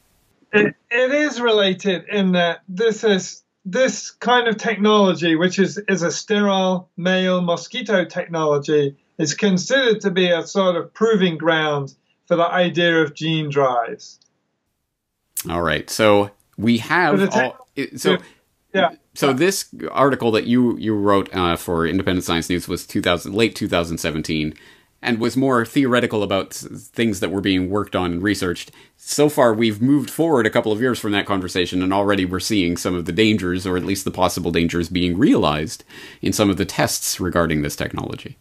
It, 0.53 0.75
it 0.91 1.11
is 1.11 1.41
related 1.41 2.05
in 2.09 2.33
that 2.33 2.61
this 2.69 3.03
is 3.03 3.43
this 3.65 4.11
kind 4.11 4.47
of 4.47 4.57
technology, 4.57 5.37
which 5.37 5.59
is, 5.59 5.79
is 5.89 6.03
a 6.03 6.13
sterile 6.13 6.89
male 6.97 7.41
mosquito 7.41 8.05
technology, 8.05 8.97
is 9.19 9.35
considered 9.35 10.03
to 10.03 10.11
be 10.11 10.31
a 10.31 10.47
sort 10.47 10.77
of 10.77 10.93
proving 10.93 11.39
ground 11.39 11.95
for 12.27 12.37
the 12.37 12.47
idea 12.47 13.03
of 13.03 13.15
gene 13.15 13.51
drives. 13.51 14.21
All 15.49 15.63
right. 15.63 15.89
So 15.91 16.31
we 16.57 16.79
have. 16.79 17.19
The, 17.19 17.27
te- 17.27 17.41
all- 17.41 17.64
It, 17.77 18.01
so. 18.01 18.19
Yeah. 18.73 18.97
So 19.15 19.33
this 19.33 19.73
article 19.93 20.33
that 20.33 20.49
you 20.49 20.77
you 20.79 20.97
wrote 20.97 21.33
uh, 21.33 21.55
for 21.55 21.87
Independent 21.87 22.25
Science 22.25 22.51
News 22.51 22.67
was 22.67 22.85
2000 22.85 23.33
late 23.33 23.55
2017 23.55 24.53
and 25.05 25.21
was 25.21 25.37
more 25.37 25.67
theoretical 25.67 26.23
about 26.23 26.55
things 26.55 27.21
that 27.21 27.31
were 27.31 27.43
being 27.43 27.69
worked 27.69 27.95
on 27.95 28.13
and 28.13 28.23
researched. 28.23 28.73
So 28.97 29.29
far, 29.29 29.53
we've 29.53 29.83
moved 29.83 30.09
forward 30.09 30.47
a 30.47 30.51
couple 30.51 30.73
of 30.73 30.81
years 30.81 30.99
from 30.99 31.13
that 31.13 31.27
conversation, 31.27 31.83
and 31.83 31.93
already 31.93 32.25
we're 32.25 32.41
seeing 32.41 32.79
some 32.79 32.95
of 32.95 33.05
the 33.05 33.13
dangers, 33.13 33.67
or 33.67 33.77
at 33.77 33.85
least 33.85 34.07
the 34.07 34.11
possible 34.11 34.51
dangers, 34.51 34.89
being 34.89 35.19
realized 35.19 35.85
in 36.23 36.33
some 36.33 36.49
of 36.49 36.57
the 36.57 36.65
tests 36.65 37.21
regarding 37.21 37.61
this 37.61 37.77
technology. 37.77 38.39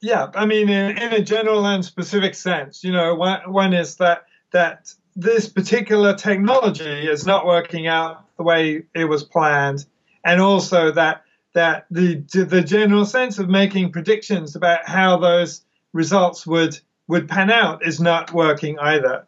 Yeah, 0.00 0.30
I 0.34 0.46
mean, 0.46 0.68
in, 0.68 0.96
in 0.98 1.12
a 1.12 1.20
general 1.20 1.66
and 1.66 1.84
specific 1.84 2.36
sense, 2.36 2.84
you 2.84 2.92
know, 2.92 3.16
one, 3.16 3.40
one 3.52 3.72
is 3.72 3.96
that 3.96 4.26
that 4.52 4.92
this 5.16 5.48
particular 5.48 6.14
technology 6.14 7.08
is 7.08 7.26
not 7.26 7.46
working 7.46 7.86
out 7.86 8.24
the 8.36 8.42
way 8.42 8.82
it 8.94 9.06
was 9.06 9.24
planned, 9.24 9.86
and 10.24 10.40
also 10.40 10.92
that 10.92 11.22
that 11.54 11.86
the 11.90 12.16
the 12.32 12.62
general 12.62 13.06
sense 13.06 13.38
of 13.38 13.48
making 13.48 13.90
predictions 13.90 14.54
about 14.54 14.86
how 14.86 15.16
those 15.16 15.64
results 15.94 16.46
would 16.46 16.78
would 17.08 17.28
pan 17.28 17.50
out 17.50 17.84
is 17.84 17.98
not 17.98 18.32
working 18.32 18.78
either. 18.78 19.26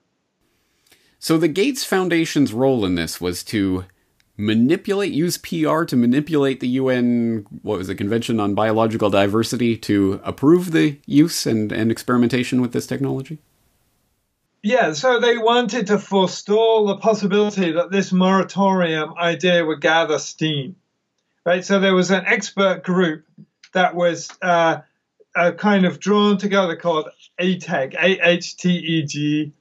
So 1.19 1.39
the 1.39 1.49
Gates 1.49 1.85
Foundation's 1.85 2.53
role 2.53 2.85
in 2.85 2.95
this 2.95 3.21
was 3.21 3.43
to 3.45 3.85
manipulate, 4.37 5.13
use 5.13 5.37
PR 5.37 5.83
to 5.85 5.97
manipulate 5.97 6.61
the 6.61 6.69
UN, 6.69 7.45
what 7.63 7.79
was 7.79 7.89
the 7.89 7.95
Convention 7.95 8.39
on 8.39 8.55
Biological 8.55 9.11
Diversity, 9.11 9.77
to 9.79 10.21
approve 10.23 10.71
the 10.71 10.99
use 11.07 11.45
and, 11.45 11.73
and 11.73 11.91
experimentation 11.91 12.61
with 12.61 12.73
this 12.73 12.87
technology? 12.87 13.39
Yeah, 14.63 14.93
so 14.93 15.21
they 15.21 15.39
wanted 15.39 15.87
to 15.89 15.99
forestall 15.99 16.87
the 16.87 16.97
possibility 16.97 17.73
that 17.73 17.91
this 17.91 18.13
moratorium 18.13 19.15
idea 19.17 19.65
would 19.65 19.81
gather 19.81 20.19
steam 20.19 20.77
right? 21.49 21.65
So 21.65 21.81
there 21.81 21.95
was 21.95 22.11
an 22.11 22.27
expert 22.27 22.85
group 22.85 23.25
that 23.73 23.95
was 23.95 24.29
uh, 24.43 24.81
uh, 25.35 25.53
kind 25.53 25.87
of 25.87 25.99
drawn 25.99 26.37
together 26.37 26.77
called 26.77 27.09
AHTEG, 27.41 27.95
A-H-T-E-G, 27.95 29.53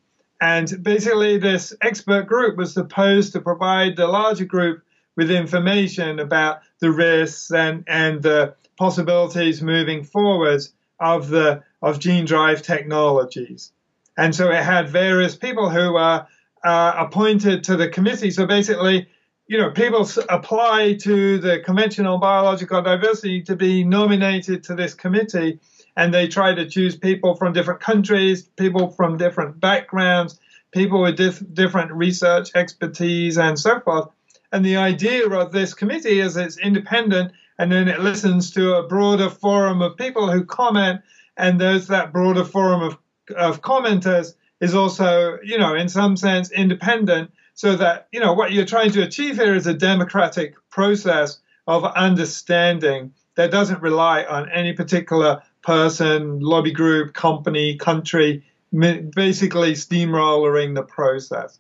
and 0.42 0.84
basically 0.84 1.38
this 1.38 1.74
expert 1.82 2.28
group 2.28 2.58
was 2.58 2.74
supposed 2.74 3.32
to 3.34 3.40
provide 3.40 3.96
the 3.96 4.06
larger 4.06 4.44
group 4.44 4.84
with 5.16 5.32
information 5.32 6.20
about 6.20 6.60
the 6.80 6.92
risks 6.92 7.52
and, 7.52 7.86
and 7.88 8.22
the 8.22 8.54
possibilities 8.78 9.62
moving 9.62 10.04
forwards 10.04 10.74
of 11.00 11.30
the 11.30 11.64
of 11.82 12.00
gene 12.00 12.26
drive 12.26 12.62
technologies. 12.64 13.72
And 14.18 14.36
so 14.36 14.50
it 14.52 14.64
had 14.64 14.90
various 14.90 15.36
people 15.36 15.70
who 15.70 15.94
were 15.94 16.26
uh, 16.64 16.94
appointed 16.98 17.64
to 17.66 17.78
the 17.78 17.88
committee. 17.88 18.32
So 18.32 18.46
basically, 18.46 19.08
you 19.48 19.58
know, 19.58 19.72
people 19.72 20.10
apply 20.28 20.96
to 21.02 21.38
the 21.38 21.60
Convention 21.60 22.06
on 22.06 22.20
Biological 22.20 22.82
Diversity 22.82 23.42
to 23.44 23.56
be 23.56 23.84
nominated 23.84 24.64
to 24.66 24.76
this 24.76 24.94
committee, 24.94 25.60
and 25.96 26.14
they 26.14 26.28
try 26.28 26.54
to 26.54 26.70
choose 26.70 26.98
people 26.98 27.36
from 27.36 27.54
different 27.54 27.80
countries, 27.80 28.44
people 28.44 28.90
from 28.90 29.18
different 29.18 29.60
backgrounds, 29.60 30.40
people 30.72 31.02
with 31.02 31.16
dif- 31.16 31.54
different 31.54 31.92
research 31.92 32.50
expertise, 32.56 33.38
and 33.38 33.58
so 33.58 33.80
forth. 33.80 34.10
And 34.52 34.66
the 34.66 34.78
idea 34.78 35.30
of 35.30 35.52
this 35.52 35.74
committee 35.74 36.20
is 36.20 36.36
it's 36.36 36.58
independent, 36.58 37.32
and 37.58 37.72
then 37.72 37.88
it 37.88 38.02
listens 38.02 38.52
to 38.52 38.76
a 38.76 38.88
broader 38.88 39.30
forum 39.30 39.82
of 39.82 39.98
people 39.98 40.30
who 40.30 40.44
comment, 40.44 41.02
and 41.38 41.60
there's 41.60 41.88
that 41.88 42.12
broader 42.12 42.44
forum 42.44 42.82
of, 42.82 42.98
of 43.36 43.62
commenters 43.62 44.34
is 44.60 44.74
also, 44.74 45.38
you 45.44 45.58
know, 45.58 45.76
in 45.76 45.90
some 45.90 46.18
sense 46.18 46.52
independent 46.52 47.32
so 47.54 47.76
that, 47.76 48.08
you 48.12 48.20
know, 48.20 48.34
what 48.34 48.52
you're 48.52 48.66
trying 48.66 48.92
to 48.92 49.04
achieve 49.04 49.36
here 49.36 49.56
is 49.56 49.68
a 49.68 49.74
democratic 49.74 50.56
process 50.70 51.40
of 51.66 51.84
understanding 51.84 53.14
that 53.36 53.52
doesn't 53.52 53.82
rely 53.82 54.24
on 54.24 54.50
any 54.50 54.74
particular 54.74 55.42
person, 55.64 56.40
lobby 56.40 56.72
group, 56.72 57.14
company, 57.14 57.76
country, 57.78 58.44
basically 58.72 59.74
steamrolling 59.74 60.76
the 60.76 60.84
process. 60.84 61.60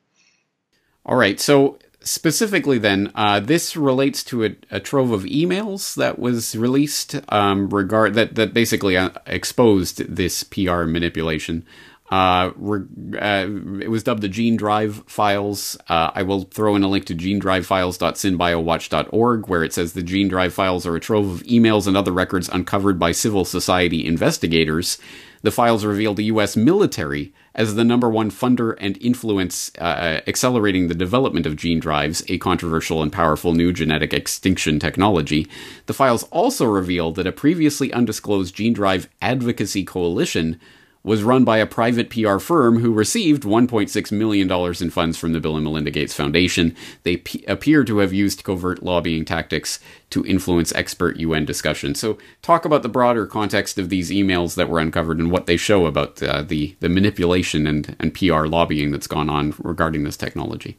All 1.05 1.15
right. 1.15 1.39
So 1.39 1.77
specifically, 2.07 2.77
then, 2.77 3.11
uh, 3.15 3.39
this 3.39 3.75
relates 3.75 4.23
to 4.25 4.45
a, 4.45 4.55
a, 4.71 4.79
trove 4.79 5.09
of 5.11 5.23
emails 5.23 5.95
that 5.95 6.19
was 6.19 6.55
released 6.55 7.19
um, 7.29 7.69
regard 7.69 8.13
that 8.15 8.35
that 8.35 8.53
basically 8.53 8.97
uh, 8.97 9.09
exposed 9.25 9.97
this 10.07 10.43
PR 10.43 10.83
manipulation. 10.83 11.65
Uh, 12.09 12.51
uh, 13.21 13.45
it 13.81 13.89
was 13.89 14.03
dubbed 14.03 14.21
the 14.21 14.29
Gene 14.29 14.55
Drive 14.55 15.03
Files. 15.07 15.77
Uh, 15.89 16.11
I 16.15 16.23
will 16.23 16.43
throw 16.43 16.77
in 16.77 16.83
a 16.83 16.87
link 16.87 17.03
to 17.05 17.15
genedrivefiles.synbiowatch.org, 17.15 19.49
where 19.49 19.63
it 19.63 19.73
says 19.73 19.91
the 19.91 20.03
Gene 20.03 20.29
Drive 20.29 20.53
Files 20.53 20.85
are 20.85 20.95
a 20.95 21.01
trove 21.01 21.29
of 21.29 21.43
emails 21.43 21.85
and 21.85 21.97
other 21.97 22.13
records 22.13 22.47
uncovered 22.47 22.97
by 22.97 23.11
civil 23.11 23.43
society 23.43 24.05
investigators. 24.05 24.97
The 25.41 25.51
files 25.51 25.83
reveal 25.85 26.13
the 26.13 26.25
U.S. 26.25 26.55
military 26.55 27.33
as 27.57 27.73
the 27.75 27.83
number 27.83 28.07
one 28.09 28.29
funder 28.29 28.75
and 28.79 28.97
influence 29.01 29.71
uh, 29.79 30.21
accelerating 30.27 30.87
the 30.87 30.95
development 30.95 31.45
of 31.47 31.55
gene 31.55 31.79
drives, 31.79 32.23
a 32.29 32.37
controversial 32.37 33.01
and 33.01 33.11
powerful 33.11 33.53
new 33.53 33.73
genetic 33.73 34.13
extinction 34.13 34.79
technology. 34.79 35.47
The 35.87 35.93
files 35.93 36.23
also 36.25 36.65
reveal 36.65 37.11
that 37.13 37.27
a 37.27 37.31
previously 37.31 37.91
undisclosed 37.91 38.55
gene 38.55 38.73
drive 38.73 39.09
advocacy 39.21 39.83
coalition 39.83 40.59
was 41.07 41.23
run 41.23 41.45
by 41.45 41.57
a 41.57 41.65
private 41.65 42.09
PR 42.09 42.37
firm 42.37 42.79
who 42.79 42.91
received 42.91 43.43
$1.6 43.43 44.11
million 44.11 44.51
in 44.51 44.89
funds 44.89 45.17
from 45.17 45.31
the 45.31 45.39
Bill 45.39 45.55
and 45.55 45.63
Melinda 45.63 45.89
Gates 45.89 46.13
Foundation. 46.13 46.75
They 47.03 47.17
p- 47.17 47.45
appear 47.47 47.85
to 47.85 47.99
have 47.99 48.11
used 48.11 48.43
covert 48.43 48.83
lobbying 48.83 49.23
tactics 49.23 49.79
to 50.09 50.25
influence 50.25 50.73
expert 50.75 51.15
UN 51.17 51.45
discussions. 51.45 51.99
So, 51.99 52.17
talk 52.41 52.65
about 52.65 52.83
the 52.83 52.89
broader 52.89 53.25
context 53.25 53.77
of 53.77 53.87
these 53.87 54.11
emails 54.11 54.55
that 54.55 54.69
were 54.69 54.79
uncovered 54.79 55.17
and 55.17 55.31
what 55.31 55.45
they 55.45 55.57
show 55.57 55.85
about 55.85 56.21
uh, 56.21 56.43
the, 56.43 56.75
the 56.81 56.89
manipulation 56.89 57.65
and, 57.65 57.95
and 57.99 58.13
PR 58.13 58.45
lobbying 58.45 58.91
that's 58.91 59.07
gone 59.07 59.29
on 59.29 59.55
regarding 59.59 60.03
this 60.03 60.17
technology. 60.17 60.77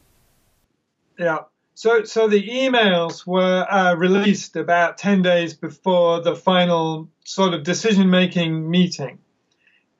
Yeah. 1.17 1.39
So, 1.73 2.03
so 2.03 2.27
the 2.27 2.45
emails 2.47 3.25
were 3.25 3.65
uh, 3.67 3.95
released 3.95 4.55
about 4.55 4.97
10 4.97 5.21
days 5.21 5.53
before 5.53 6.21
the 6.21 6.35
final 6.35 7.09
sort 7.23 7.53
of 7.53 7.63
decision 7.63 8.09
making 8.09 8.69
meeting. 8.69 9.17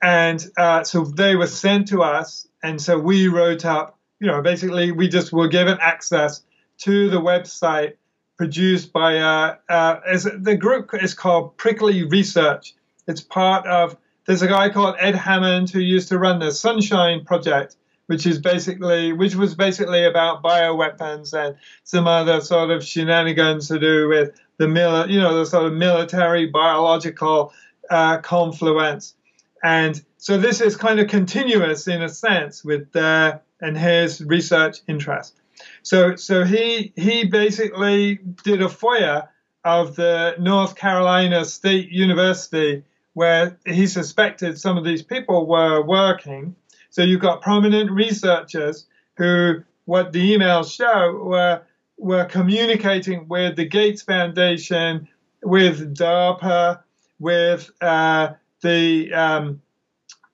And 0.02 0.44
uh, 0.56 0.84
so 0.84 1.04
they 1.04 1.36
were 1.36 1.46
sent 1.46 1.88
to 1.88 2.02
us. 2.02 2.46
And 2.62 2.80
so 2.80 2.98
we 2.98 3.28
wrote 3.28 3.64
up, 3.64 3.98
you 4.18 4.26
know, 4.26 4.42
basically 4.42 4.92
we 4.92 5.08
just 5.08 5.32
were 5.32 5.48
given 5.48 5.78
access 5.80 6.42
to 6.78 7.10
the 7.10 7.20
website 7.20 7.94
produced 8.38 8.92
by, 8.92 9.18
uh, 9.18 9.56
uh, 9.68 10.00
the 10.38 10.56
group 10.56 10.90
is 10.94 11.12
called 11.12 11.56
Prickly 11.58 12.04
Research. 12.04 12.74
It's 13.06 13.20
part 13.20 13.66
of, 13.66 13.96
there's 14.26 14.40
a 14.40 14.48
guy 14.48 14.70
called 14.70 14.96
Ed 14.98 15.14
Hammond 15.14 15.68
who 15.68 15.80
used 15.80 16.08
to 16.08 16.18
run 16.18 16.38
the 16.38 16.50
Sunshine 16.50 17.24
Project, 17.24 17.76
which 18.06 18.26
is 18.26 18.38
basically, 18.38 19.12
which 19.12 19.34
was 19.34 19.54
basically 19.54 20.04
about 20.04 20.42
bioweapons 20.42 21.34
and 21.34 21.56
some 21.84 22.06
other 22.06 22.40
sort 22.40 22.70
of 22.70 22.82
shenanigans 22.82 23.68
to 23.68 23.78
do 23.78 24.08
with 24.08 24.40
the 24.56 24.68
mil, 24.68 25.08
you 25.10 25.20
know, 25.20 25.36
the 25.36 25.46
sort 25.46 25.66
of 25.66 25.74
military 25.74 26.46
biological 26.46 27.52
uh, 27.90 28.18
confluence. 28.18 29.14
And 29.62 30.02
so 30.16 30.38
this 30.38 30.60
is 30.60 30.76
kind 30.76 31.00
of 31.00 31.08
continuous 31.08 31.88
in 31.88 32.02
a 32.02 32.08
sense 32.08 32.64
with 32.64 32.92
their 32.92 33.42
and 33.60 33.76
his 33.76 34.22
research 34.22 34.78
interest. 34.88 35.40
So 35.82 36.16
so 36.16 36.44
he 36.44 36.92
he 36.96 37.24
basically 37.24 38.16
did 38.44 38.62
a 38.62 38.66
FOIA 38.66 39.28
of 39.64 39.96
the 39.96 40.34
North 40.38 40.76
Carolina 40.76 41.44
State 41.44 41.90
University 41.90 42.82
where 43.12 43.58
he 43.66 43.86
suspected 43.86 44.58
some 44.58 44.78
of 44.78 44.84
these 44.84 45.02
people 45.02 45.46
were 45.46 45.82
working. 45.82 46.54
So 46.90 47.02
you've 47.02 47.20
got 47.20 47.42
prominent 47.42 47.90
researchers 47.90 48.86
who 49.16 49.62
what 49.84 50.12
the 50.12 50.36
emails 50.36 50.74
show 50.74 51.22
were 51.24 51.62
were 51.98 52.24
communicating 52.24 53.28
with 53.28 53.56
the 53.56 53.66
Gates 53.66 54.00
Foundation, 54.00 55.06
with 55.42 55.94
DARPA, 55.94 56.82
with 57.18 57.70
uh, 57.82 58.30
the, 58.62 59.12
um, 59.12 59.62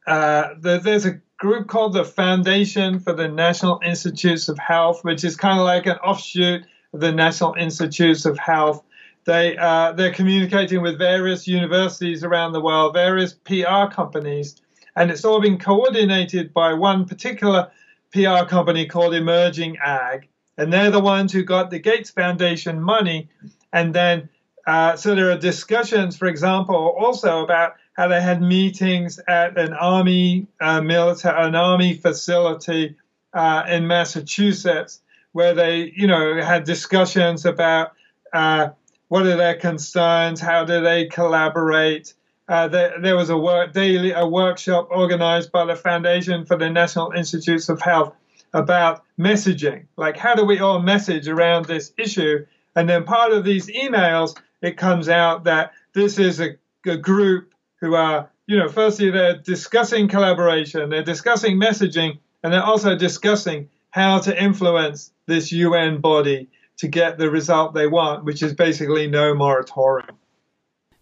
uh, 0.07 0.55
the, 0.61 0.79
there's 0.79 1.07
a 1.07 1.21
group 1.39 1.69
called 1.69 1.93
the 1.93 2.05
Foundation 2.05 2.99
for 2.99 3.13
the 3.13 3.29
National 3.29 3.81
Institutes 3.85 4.49
of 4.49 4.59
Health, 4.59 5.05
which 5.05 5.25
is 5.25 5.37
kind 5.37 5.59
of 5.59 5.67
like 5.67 5.87
an 5.87 5.97
offshoot 5.97 6.65
of 6.93 7.01
the 7.01 7.13
National 7.13 7.55
Institutes 7.55 8.25
of 8.25 8.39
Health. 8.39 8.83
They 9.25 9.57
uh, 9.57 9.93
they're 9.93 10.13
communicating 10.13 10.83
with 10.83 10.99
various 10.99 11.49
universities 11.49 12.23
around 12.23 12.53
the 12.53 12.61
world, 12.61 12.95
various 12.95 13.33
PR 13.33 13.87
companies, 13.91 14.57
and 14.95 15.11
it's 15.11 15.25
all 15.25 15.41
been 15.41 15.59
coordinated 15.59 16.55
by 16.55 16.73
one 16.75 17.07
particular 17.07 17.71
PR 18.13 18.45
company 18.45 18.87
called 18.87 19.15
Emerging 19.15 19.79
Ag, 19.85 20.29
and 20.57 20.73
they're 20.73 20.93
the 20.93 21.01
ones 21.01 21.33
who 21.33 21.43
got 21.43 21.71
the 21.71 21.81
Gates 21.81 22.11
Foundation 22.11 22.81
money, 22.81 23.29
and 23.73 23.93
then 23.93 24.29
uh, 24.67 24.97
so 24.97 25.15
there 25.15 25.31
are 25.31 25.39
discussions, 25.39 26.17
for 26.17 26.27
example, 26.27 26.95
also 26.99 27.43
about 27.43 27.75
they 28.09 28.21
had 28.21 28.43
meetings 28.43 29.19
at 29.27 29.59
an 29.59 29.73
army 29.73 30.47
uh, 30.61 30.83
military, 30.83 31.47
an 31.47 31.55
army 31.55 31.95
facility 31.95 32.97
uh, 33.33 33.65
in 33.69 33.87
Massachusetts, 33.87 35.01
where 35.33 35.55
they, 35.55 35.93
you 35.97 36.07
know, 36.07 36.41
had 36.43 36.65
discussions 36.65 37.47
about 37.47 37.93
uh, 38.33 38.69
what 39.09 39.27
are 39.27 39.37
their 39.37 39.55
concerns, 39.55 40.41
how 40.41 40.65
do 40.65 40.81
they 40.83 41.07
collaborate. 41.07 42.13
Uh, 42.49 42.69
there, 42.69 43.01
there, 43.01 43.17
was 43.17 43.31
a 43.31 43.37
work 43.37 43.73
daily 43.73 44.13
a 44.13 44.27
workshop 44.27 44.89
organized 44.91 45.51
by 45.51 45.65
the 45.65 45.75
Foundation 45.75 46.45
for 46.45 46.57
the 46.57 46.71
National 46.71 47.11
Institutes 47.13 47.69
of 47.69 47.81
Health 47.81 48.15
about 48.53 49.03
messaging, 49.19 49.87
like 49.97 50.17
how 50.17 50.35
do 50.35 50.45
we 50.45 50.61
all 50.61 50.81
message 50.81 51.29
around 51.29 51.65
this 51.65 51.93
issue? 51.99 52.47
And 52.75 52.89
then 52.89 53.05
part 53.05 53.33
of 53.33 53.45
these 53.45 53.67
emails, 53.67 54.37
it 54.63 54.77
comes 54.77 55.09
out 55.09 55.45
that 55.45 55.73
this 55.93 56.19
is 56.19 56.41
a, 56.41 56.57
a 56.87 56.97
group 56.97 57.53
who 57.81 57.95
are, 57.95 58.31
you 58.47 58.57
know, 58.57 58.69
firstly 58.69 59.11
they're 59.11 59.39
discussing 59.39 60.09
collaboration, 60.09 60.89
they're 60.91 61.03
discussing 61.03 61.61
messaging, 61.61 62.19
and 62.43 62.53
they're 62.53 62.63
also 62.63 62.97
discussing 62.97 63.69
how 63.91 64.19
to 64.21 64.43
influence 64.43 65.13
this 65.27 65.53
UN 65.53 66.01
body 66.01 66.49
to 66.79 66.89
get 66.89 67.19
the 67.19 67.31
result 67.31 67.75
they 67.75 67.87
want, 67.87 68.25
which 68.25 68.43
is 68.43 68.53
basically 68.53 69.07
no 69.07 69.35
moratorium. 69.35 70.17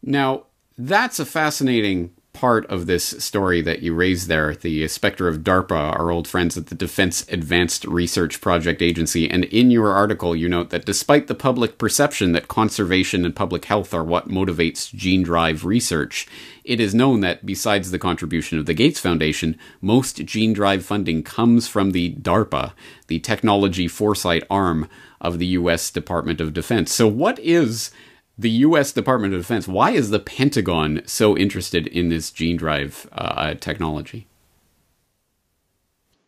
Now, 0.02 0.44
that's 0.78 1.18
a 1.18 1.24
fascinating 1.24 2.12
part 2.34 2.66
of 2.66 2.84
this 2.84 3.04
story 3.24 3.62
that 3.62 3.80
you 3.80 3.94
raised 3.94 4.28
there, 4.28 4.54
the 4.54 4.86
specter 4.88 5.28
of 5.28 5.38
DARPA, 5.38 5.98
our 5.98 6.10
old 6.10 6.28
friends 6.28 6.58
at 6.58 6.66
the 6.66 6.74
Defense 6.74 7.26
Advanced 7.30 7.84
Research 7.86 8.40
Project 8.40 8.82
Agency. 8.82 9.30
And 9.30 9.44
in 9.46 9.70
your 9.70 9.92
article, 9.92 10.36
you 10.36 10.48
note 10.48 10.70
that 10.70 10.84
despite 10.84 11.28
the 11.28 11.34
public 11.34 11.78
perception 11.78 12.32
that 12.32 12.48
conservation 12.48 13.24
and 13.24 13.34
public 13.34 13.64
health 13.64 13.94
are 13.94 14.04
what 14.04 14.28
motivates 14.28 14.92
gene 14.92 15.22
drive 15.22 15.64
research, 15.64 16.26
it 16.64 16.80
is 16.80 16.94
known 16.94 17.20
that 17.20 17.46
besides 17.46 17.90
the 17.90 17.98
contribution 17.98 18.58
of 18.58 18.66
the 18.66 18.74
Gates 18.74 19.00
Foundation, 19.00 19.56
most 19.80 20.24
gene 20.24 20.52
drive 20.52 20.84
funding 20.84 21.22
comes 21.22 21.68
from 21.68 21.92
the 21.92 22.14
DARPA, 22.16 22.72
the 23.06 23.20
technology 23.20 23.86
foresight 23.86 24.42
arm 24.50 24.88
of 25.20 25.38
the 25.38 25.46
U.S. 25.46 25.90
Department 25.90 26.40
of 26.40 26.52
Defense. 26.52 26.92
So, 26.92 27.06
what 27.06 27.38
is 27.38 27.90
the 28.36 28.50
U.S. 28.50 28.92
Department 28.92 29.34
of 29.34 29.40
Defense? 29.40 29.68
Why 29.68 29.90
is 29.90 30.10
the 30.10 30.18
Pentagon 30.18 31.02
so 31.06 31.36
interested 31.36 31.86
in 31.86 32.08
this 32.08 32.30
gene 32.30 32.56
drive 32.56 33.08
uh, 33.12 33.54
technology? 33.54 34.26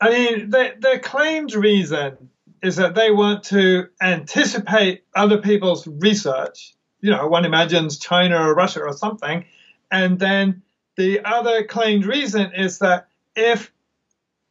I 0.01 0.11
mean, 0.11 0.51
their 0.51 0.99
claimed 0.99 1.55
reason 1.55 2.31
is 2.63 2.77
that 2.77 2.95
they 2.95 3.11
want 3.11 3.45
to 3.45 3.89
anticipate 4.01 5.05
other 5.15 5.39
people's 5.39 5.87
research. 5.87 6.75
You 7.01 7.11
know, 7.11 7.27
one 7.29 7.45
imagines 7.45 7.99
China 7.99 8.37
or 8.49 8.55
Russia 8.55 8.83
or 8.83 8.93
something. 8.93 9.45
And 9.91 10.19
then 10.19 10.63
the 10.97 11.25
other 11.25 11.65
claimed 11.65 12.07
reason 12.07 12.53
is 12.55 12.79
that 12.81 13.09
if 13.35 13.73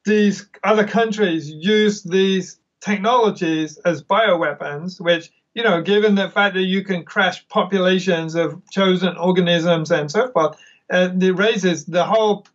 these 0.05 0.47
other 0.63 0.87
countries 0.87 1.49
use 1.49 2.03
these 2.03 2.59
technologies 2.79 3.77
as 3.77 4.03
bioweapons, 4.03 5.01
which, 5.01 5.31
you 5.55 5.63
know, 5.63 5.81
given 5.81 6.15
the 6.15 6.29
fact 6.29 6.53
that 6.55 6.63
you 6.63 6.83
can 6.83 7.03
crash 7.03 7.47
populations 7.47 8.35
of 8.35 8.61
chosen 8.69 9.17
organisms 9.17 9.89
and 9.89 10.11
so 10.11 10.29
forth, 10.29 10.57
uh, 10.91 11.09
it 11.19 11.37
raises 11.37 11.85
the 11.85 12.03
whole 12.03 12.45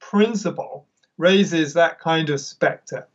principle, 0.00 0.88
raises 1.18 1.74
that 1.74 2.00
kind 2.00 2.30
of 2.30 2.40
specter. 2.40 3.06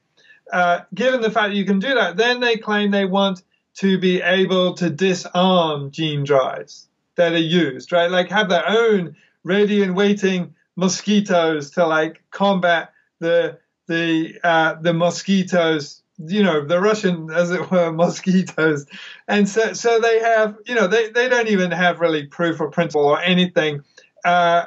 Uh, 0.54 0.82
given 0.94 1.22
the 1.22 1.32
fact 1.32 1.50
that 1.50 1.56
you 1.56 1.66
can 1.66 1.80
do 1.80 1.94
that, 1.96 2.18
then 2.18 2.40
they 2.40 2.56
claim 2.56 2.92
they 2.92 3.06
want 3.06 3.42
to 3.74 3.98
be 3.98 4.22
able 4.22 4.76
to 4.76 4.90
disarm 4.90 5.92
gene 5.92 6.24
drives 6.24 6.88
that 7.16 7.34
are 7.34 7.38
used, 7.38 7.92
right? 7.92 8.12
Like 8.12 8.30
have 8.30 8.50
their 8.50 8.68
own 8.68 9.16
ready 9.44 9.82
and 9.82 9.96
waiting 9.96 10.54
mosquitoes 10.76 11.72
to 11.72 11.86
like 11.88 12.22
combat 12.30 12.94
the 13.20 13.58
the 13.88 14.40
uh, 14.44 14.76
the 14.76 14.94
mosquitoes 14.94 16.04
you 16.28 16.44
know 16.44 16.66
the 16.66 16.80
Russian, 16.80 17.30
as 17.32 17.52
it 17.52 17.72
were, 17.72 17.92
mosquitoes, 17.94 18.86
and 19.28 19.48
so 19.48 19.74
so 19.74 20.00
they 20.00 20.20
have 20.20 20.58
you 20.66 20.76
know 20.76 20.88
they 20.88 21.10
they 21.10 21.30
don't 21.30 21.48
even 21.48 21.72
have 21.72 22.00
really 22.00 22.26
proof 22.26 22.60
or 22.60 22.70
principle 22.70 23.06
or 23.06 23.22
anything, 23.22 23.84
uh, 24.26 24.66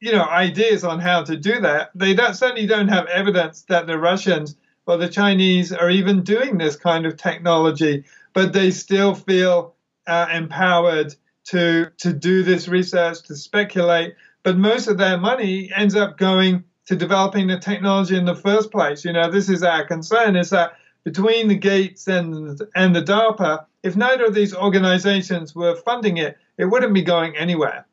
you 0.00 0.12
know, 0.12 0.24
ideas 0.24 0.82
on 0.82 0.98
how 0.98 1.22
to 1.22 1.36
do 1.36 1.60
that. 1.60 1.90
They 1.94 2.14
don't 2.14 2.34
certainly 2.34 2.66
don't 2.66 2.88
have 2.88 3.06
evidence 3.06 3.62
that 3.68 3.86
the 3.86 3.98
Russians 3.98 4.56
or 4.86 4.96
the 4.96 5.08
Chinese 5.08 5.72
are 5.72 5.90
even 5.90 6.22
doing 6.22 6.58
this 6.58 6.76
kind 6.76 7.06
of 7.06 7.16
technology, 7.16 8.04
but 8.32 8.52
they 8.52 8.70
still 8.70 9.14
feel 9.14 9.74
uh, 10.06 10.26
empowered 10.32 11.14
to 11.44 11.90
to 11.98 12.12
do 12.12 12.42
this 12.42 12.68
research 12.68 13.22
to 13.24 13.36
speculate. 13.36 14.14
But 14.42 14.56
most 14.56 14.88
of 14.88 14.96
their 14.96 15.18
money 15.18 15.70
ends 15.76 15.94
up 15.94 16.16
going 16.16 16.64
to 16.86 16.96
developing 16.96 17.46
the 17.46 17.58
technology 17.58 18.16
in 18.16 18.24
the 18.24 18.34
first 18.34 18.72
place. 18.72 19.04
You 19.04 19.12
know, 19.12 19.30
this 19.30 19.48
is 19.48 19.62
our 19.62 19.84
concern: 19.86 20.34
is 20.34 20.50
that 20.50 20.72
between 21.04 21.48
the 21.48 21.56
Gates 21.56 22.08
and 22.08 22.60
and 22.74 22.94
the 22.94 23.02
DARPA, 23.02 23.64
if 23.82 23.96
neither 23.96 24.26
of 24.26 24.34
these 24.34 24.54
organizations 24.54 25.54
were 25.54 25.76
funding 25.76 26.18
it, 26.18 26.36
it 26.58 26.66
wouldn't 26.66 26.94
be 26.94 27.02
going 27.02 27.36
anywhere. 27.36 27.86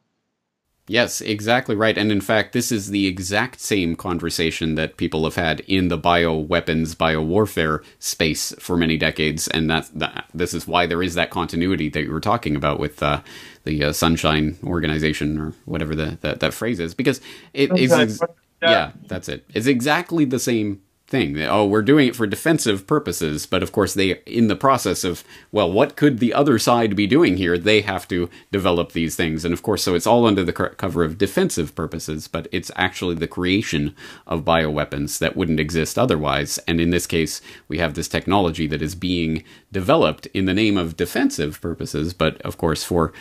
Yes, 0.89 1.19
exactly 1.19 1.75
right. 1.75 1.97
And 1.97 2.13
in 2.13 2.21
fact, 2.21 2.53
this 2.53 2.71
is 2.71 2.91
the 2.91 3.07
exact 3.07 3.59
same 3.59 3.97
conversation 3.97 4.75
that 4.75 4.95
people 4.95 5.25
have 5.25 5.35
had 5.35 5.59
in 5.67 5.89
the 5.89 5.97
bioweapons, 5.97 6.95
biowarfare 6.95 7.83
space 7.99 8.55
for 8.57 8.77
many 8.77 8.95
decades. 8.95 9.49
And 9.49 9.69
that's, 9.69 9.89
that, 9.89 10.27
this 10.33 10.53
is 10.53 10.65
why 10.65 10.85
there 10.85 11.03
is 11.03 11.15
that 11.15 11.29
continuity 11.29 11.89
that 11.89 12.03
you 12.03 12.11
were 12.13 12.21
talking 12.21 12.55
about 12.55 12.79
with 12.79 13.03
uh, 13.03 13.21
the 13.65 13.83
uh, 13.83 13.91
Sunshine 13.91 14.57
Organization 14.63 15.37
or 15.37 15.53
whatever 15.65 15.93
the, 15.93 16.17
that, 16.21 16.39
that 16.39 16.53
phrase 16.53 16.79
is. 16.79 16.93
Because 16.93 17.19
it 17.53 17.77
is. 17.77 17.91
Ex- 17.91 18.21
yeah, 18.61 18.91
that's 19.07 19.27
it. 19.27 19.45
It's 19.53 19.67
exactly 19.67 20.23
the 20.23 20.39
same 20.39 20.81
thing. 21.07 21.41
Oh, 21.41 21.65
we're 21.65 21.81
doing 21.81 22.09
it 22.09 22.15
for 22.15 22.27
defensive 22.27 22.85
purposes, 22.85 23.45
but 23.45 23.63
of 23.63 23.71
course 23.71 23.93
they 23.93 24.19
in 24.25 24.47
the 24.47 24.55
process 24.55 25.03
of 25.03 25.23
well, 25.51 25.71
what 25.71 25.95
could 25.95 26.19
the 26.19 26.33
other 26.33 26.59
side 26.59 26.95
be 26.95 27.07
doing 27.07 27.37
here? 27.37 27.57
They 27.57 27.81
have 27.81 28.07
to 28.09 28.29
develop 28.51 28.91
these 28.91 29.15
things. 29.15 29.45
And 29.45 29.53
of 29.53 29.63
course, 29.63 29.83
so 29.83 29.95
it's 29.95 30.07
all 30.07 30.25
under 30.25 30.43
the 30.43 30.53
cover 30.53 31.03
of 31.03 31.17
defensive 31.17 31.75
purposes, 31.75 32.27
but 32.27 32.47
it's 32.51 32.71
actually 32.75 33.15
the 33.15 33.27
creation 33.27 33.95
of 34.25 34.43
bioweapons 34.43 35.19
that 35.19 35.37
wouldn't 35.37 35.61
exist 35.61 35.97
otherwise. 35.97 36.57
And 36.67 36.81
in 36.81 36.89
this 36.89 37.07
case, 37.07 37.41
we 37.69 37.77
have 37.77 37.93
this 37.93 38.09
technology 38.09 38.67
that 38.67 38.81
is 38.81 38.95
being 38.95 39.43
developed 39.71 40.25
in 40.27 40.45
the 40.45 40.53
name 40.53 40.77
of 40.77 40.97
defensive 40.97 41.61
purposes, 41.61 42.13
but 42.13 42.41
of 42.41 42.57
course 42.57 42.83
for 42.83 43.13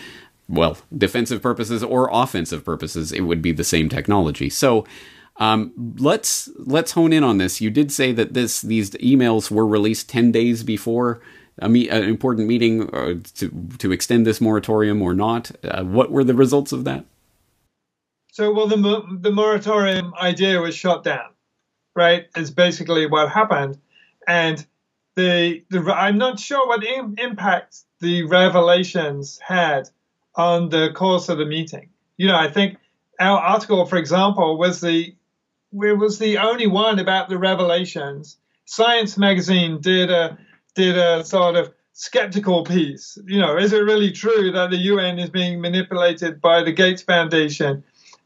well, 0.49 0.79
defensive 0.97 1.43
purposes 1.43 1.83
or 1.83 2.09
offensive 2.13 2.65
purposes, 2.65 3.11
it 3.11 3.23
would 3.23 3.43
be 3.43 3.51
the 3.51 3.65
same 3.65 3.89
technology. 3.89 4.49
So 4.49 4.85
um, 5.39 5.73
let's 5.99 6.49
let's 6.59 6.93
hone 6.93 7.13
in 7.13 7.23
on 7.23 7.39
this. 7.39 7.61
You 7.61 7.71
did 7.71 7.93
say 7.93 8.13
that 8.13 8.35
this 8.35 8.63
these 8.63 8.91
emails 8.93 9.51
were 9.51 9.67
released 9.67 10.09
ten 10.09 10.33
days 10.33 10.63
before 10.63 11.21
a 11.59 11.69
me- 11.69 11.89
an 11.89 12.05
important 12.05 12.49
meeting 12.49 12.95
uh, 12.95 13.15
to 13.35 13.69
to 13.79 13.93
extend 13.93 14.27
this 14.27 14.41
moratorium 14.41 15.03
or 15.03 15.15
not. 15.15 15.51
Uh, 15.65 15.85
what 15.85 16.11
were 16.11 16.25
the 16.25 16.35
results 16.35 16.73
of 16.73 16.85
that? 16.85 17.05
So, 18.33 18.53
well, 18.53 18.67
the 18.67 19.19
the 19.21 19.33
moratorium 19.33 20.15
idea 20.21 20.61
was 20.61 20.75
shot 20.75 21.05
down, 21.05 21.31
right? 21.95 22.27
Is 22.37 22.51
basically 22.51 23.07
what 23.07 23.31
happened, 23.31 23.79
and 24.27 24.65
the 25.17 25.65
the 25.71 25.81
I'm 25.95 26.19
not 26.19 26.39
sure 26.39 26.67
what 26.67 26.85
Im- 26.85 27.17
impact 27.19 27.79
the 28.01 28.25
revelations 28.25 29.39
had 29.39 29.89
on 30.35 30.69
the 30.69 30.93
course 30.95 31.31
of 31.31 31.39
the 31.39 31.47
meeting. 31.47 31.89
You 32.19 32.29
know, 32.29 32.37
I 32.37 32.51
think 32.51 32.77
our 33.19 33.39
article, 33.39 33.87
for 33.87 33.97
example, 33.97 34.59
was 34.59 34.81
the 34.81 35.16
was 35.77 36.19
the 36.19 36.39
only 36.39 36.67
one 36.67 36.99
about 36.99 37.29
the 37.29 37.39
revelations. 37.39 38.39
Science 38.65 39.17
magazine 39.17 39.81
did 39.81 40.11
a 40.11 40.39
did 40.75 40.97
a 40.97 41.25
sort 41.25 41.57
of 41.57 41.73
skeptical 41.93 42.65
piece. 42.65 43.19
You 43.27 43.41
know, 43.41 43.57
is 43.57 43.73
it 43.73 43.79
really 43.79 44.13
true 44.13 44.53
that 44.53 44.71
the 44.71 44.77
UN 44.77 45.19
is 45.19 45.31
being 45.31 45.61
manipulated 45.61 46.41
by 46.41 46.63
the 46.63 46.73
Gates 46.73 47.03
Foundation? 47.03 47.85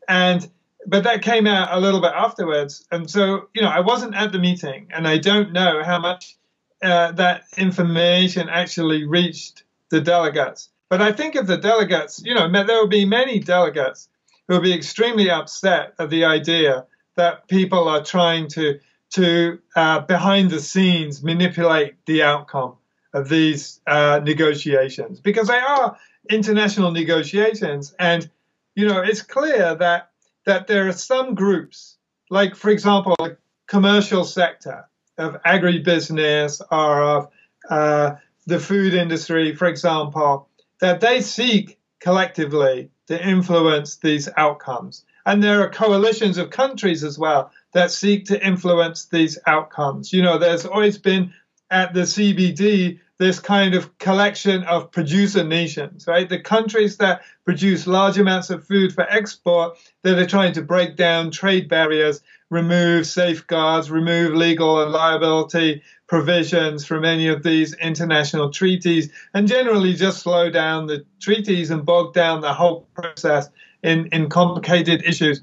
And 0.08 0.48
but 0.86 1.04
that 1.04 1.22
came 1.22 1.46
out 1.46 1.68
a 1.72 1.80
little 1.80 2.00
bit 2.00 2.12
afterwards, 2.14 2.86
and 2.90 3.10
so 3.10 3.48
you 3.54 3.62
know, 3.62 3.68
I 3.68 3.80
wasn't 3.80 4.14
at 4.14 4.32
the 4.32 4.38
meeting, 4.38 4.88
and 4.94 5.06
I 5.06 5.18
don't 5.18 5.52
know 5.52 5.82
how 5.84 5.98
much 5.98 6.36
uh, 6.82 7.12
that 7.12 7.44
information 7.58 8.48
actually 8.48 9.04
reached 9.04 9.64
the 9.90 10.00
delegates. 10.00 10.70
But 10.88 11.02
I 11.02 11.12
think 11.12 11.36
if 11.36 11.46
the 11.46 11.58
delegates, 11.58 12.22
you 12.24 12.34
know, 12.34 12.50
there 12.50 12.78
will 12.78 12.88
be 12.88 13.04
many 13.04 13.38
delegates 13.38 14.08
who 14.48 14.54
will 14.54 14.62
be 14.62 14.74
extremely 14.74 15.30
upset 15.30 15.94
at 15.98 16.10
the 16.10 16.24
idea 16.24 16.86
that 17.20 17.46
people 17.48 17.86
are 17.86 18.02
trying 18.02 18.48
to 18.48 18.80
to 19.10 19.58
uh, 19.76 20.00
behind 20.00 20.50
the 20.50 20.60
scenes 20.60 21.22
manipulate 21.22 21.94
the 22.06 22.22
outcome 22.22 22.76
of 23.12 23.28
these 23.28 23.80
uh, 23.86 24.20
negotiations 24.24 25.20
because 25.20 25.48
they 25.48 25.58
are 25.58 25.98
international 26.30 26.92
negotiations, 26.92 27.94
and 27.98 28.30
you 28.74 28.86
know 28.88 29.00
it's 29.02 29.20
clear 29.20 29.74
that 29.74 30.10
that 30.46 30.66
there 30.66 30.88
are 30.88 30.92
some 30.92 31.34
groups, 31.34 31.98
like 32.30 32.56
for 32.56 32.70
example, 32.70 33.14
the 33.18 33.36
commercial 33.66 34.24
sector 34.24 34.88
of 35.18 35.42
agribusiness 35.42 36.62
or 36.70 37.02
of 37.02 37.28
uh, 37.68 38.14
the 38.46 38.58
food 38.58 38.94
industry, 38.94 39.54
for 39.54 39.66
example, 39.66 40.48
that 40.80 41.00
they 41.02 41.20
seek 41.20 41.78
collectively 42.00 42.90
to 43.08 43.28
influence 43.28 43.96
these 43.96 44.26
outcomes. 44.38 45.04
And 45.30 45.44
there 45.44 45.62
are 45.62 45.70
coalitions 45.70 46.38
of 46.38 46.50
countries 46.50 47.04
as 47.04 47.16
well 47.16 47.52
that 47.72 47.92
seek 47.92 48.24
to 48.24 48.44
influence 48.44 49.04
these 49.04 49.38
outcomes. 49.46 50.12
You 50.12 50.22
know, 50.22 50.38
there's 50.38 50.66
always 50.66 50.98
been 50.98 51.32
at 51.70 51.94
the 51.94 52.00
CBD 52.00 52.98
this 53.18 53.38
kind 53.38 53.76
of 53.76 53.96
collection 53.98 54.64
of 54.64 54.90
producer 54.90 55.44
nations, 55.44 56.08
right? 56.08 56.28
The 56.28 56.40
countries 56.40 56.96
that 56.96 57.22
produce 57.44 57.86
large 57.86 58.18
amounts 58.18 58.50
of 58.50 58.66
food 58.66 58.92
for 58.92 59.02
export 59.02 59.78
that 60.02 60.18
are 60.18 60.26
trying 60.26 60.52
to 60.54 60.62
break 60.62 60.96
down 60.96 61.30
trade 61.30 61.68
barriers, 61.68 62.22
remove 62.48 63.06
safeguards, 63.06 63.88
remove 63.88 64.34
legal 64.34 64.82
and 64.82 64.90
liability 64.90 65.80
provisions 66.08 66.84
from 66.84 67.04
any 67.04 67.28
of 67.28 67.44
these 67.44 67.72
international 67.74 68.50
treaties, 68.50 69.12
and 69.32 69.46
generally 69.46 69.94
just 69.94 70.24
slow 70.24 70.50
down 70.50 70.88
the 70.88 71.04
treaties 71.20 71.70
and 71.70 71.86
bog 71.86 72.14
down 72.14 72.40
the 72.40 72.52
whole 72.52 72.88
process 72.94 73.48
in, 73.82 74.06
in 74.06 74.28
complicated 74.28 75.02
issues. 75.04 75.42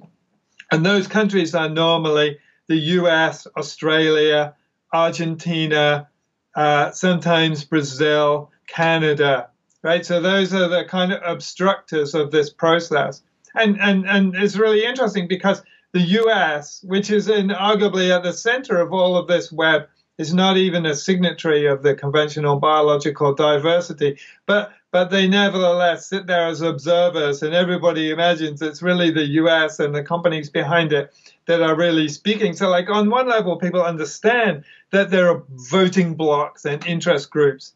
And 0.72 0.86
those 0.86 1.08
countries 1.08 1.56
are 1.56 1.70
normally 1.70 2.38
the 2.68 2.78
US, 2.78 3.48
Australia, 3.58 4.56
Argentina, 4.94 6.10
uh, 6.56 6.92
sometimes 6.92 7.64
Brazil, 7.64 8.52
Canada, 8.68 9.50
right? 9.84 10.06
So 10.06 10.20
those 10.20 10.54
are 10.54 10.68
the 10.68 10.86
kind 10.86 11.14
of 11.14 11.22
obstructors 11.24 12.14
of 12.14 12.32
this 12.32 12.50
process. 12.50 13.22
And, 13.56 13.80
and, 13.80 14.08
and 14.08 14.36
it's 14.36 14.58
really 14.58 14.86
interesting 14.86 15.28
because 15.28 15.62
the 15.94 16.02
US, 16.02 16.84
which 16.84 17.10
is 17.10 17.30
in 17.30 17.48
arguably 17.50 18.16
at 18.16 18.24
the 18.24 18.34
center 18.34 18.82
of 18.82 18.92
all 18.92 19.16
of 19.16 19.28
this 19.28 19.52
web, 19.52 19.88
is 20.18 20.34
not 20.34 20.58
even 20.58 20.86
a 20.86 20.96
signatory 20.96 21.68
of 21.68 21.84
the 21.84 21.96
Convention 21.96 22.46
on 22.46 22.60
Biological 22.60 23.34
Diversity, 23.34 24.18
but 24.46 24.72
but 24.92 25.10
they 25.12 25.28
nevertheless 25.28 26.08
sit 26.08 26.28
there 26.28 26.48
as 26.48 26.62
observers, 26.62 27.44
and 27.44 27.54
everybody 27.54 28.10
imagines 28.10 28.62
it's 28.62 28.82
really 28.82 29.12
the 29.12 29.28
U.S. 29.42 29.80
and 29.80 29.94
the 29.94 30.02
companies 30.02 30.50
behind 30.50 30.94
it 30.94 31.14
that 31.46 31.62
are 31.62 31.76
really 31.76 32.08
speaking. 32.08 32.54
So, 32.54 32.70
like 32.70 32.90
on 32.90 33.10
one 33.10 33.28
level, 33.28 33.58
people 33.58 33.84
understand 33.84 34.64
that 34.92 35.10
there 35.10 35.30
are 35.30 35.44
voting 35.50 36.16
blocs 36.16 36.66
and 36.66 36.86
interest 36.86 37.30
groups, 37.30 37.74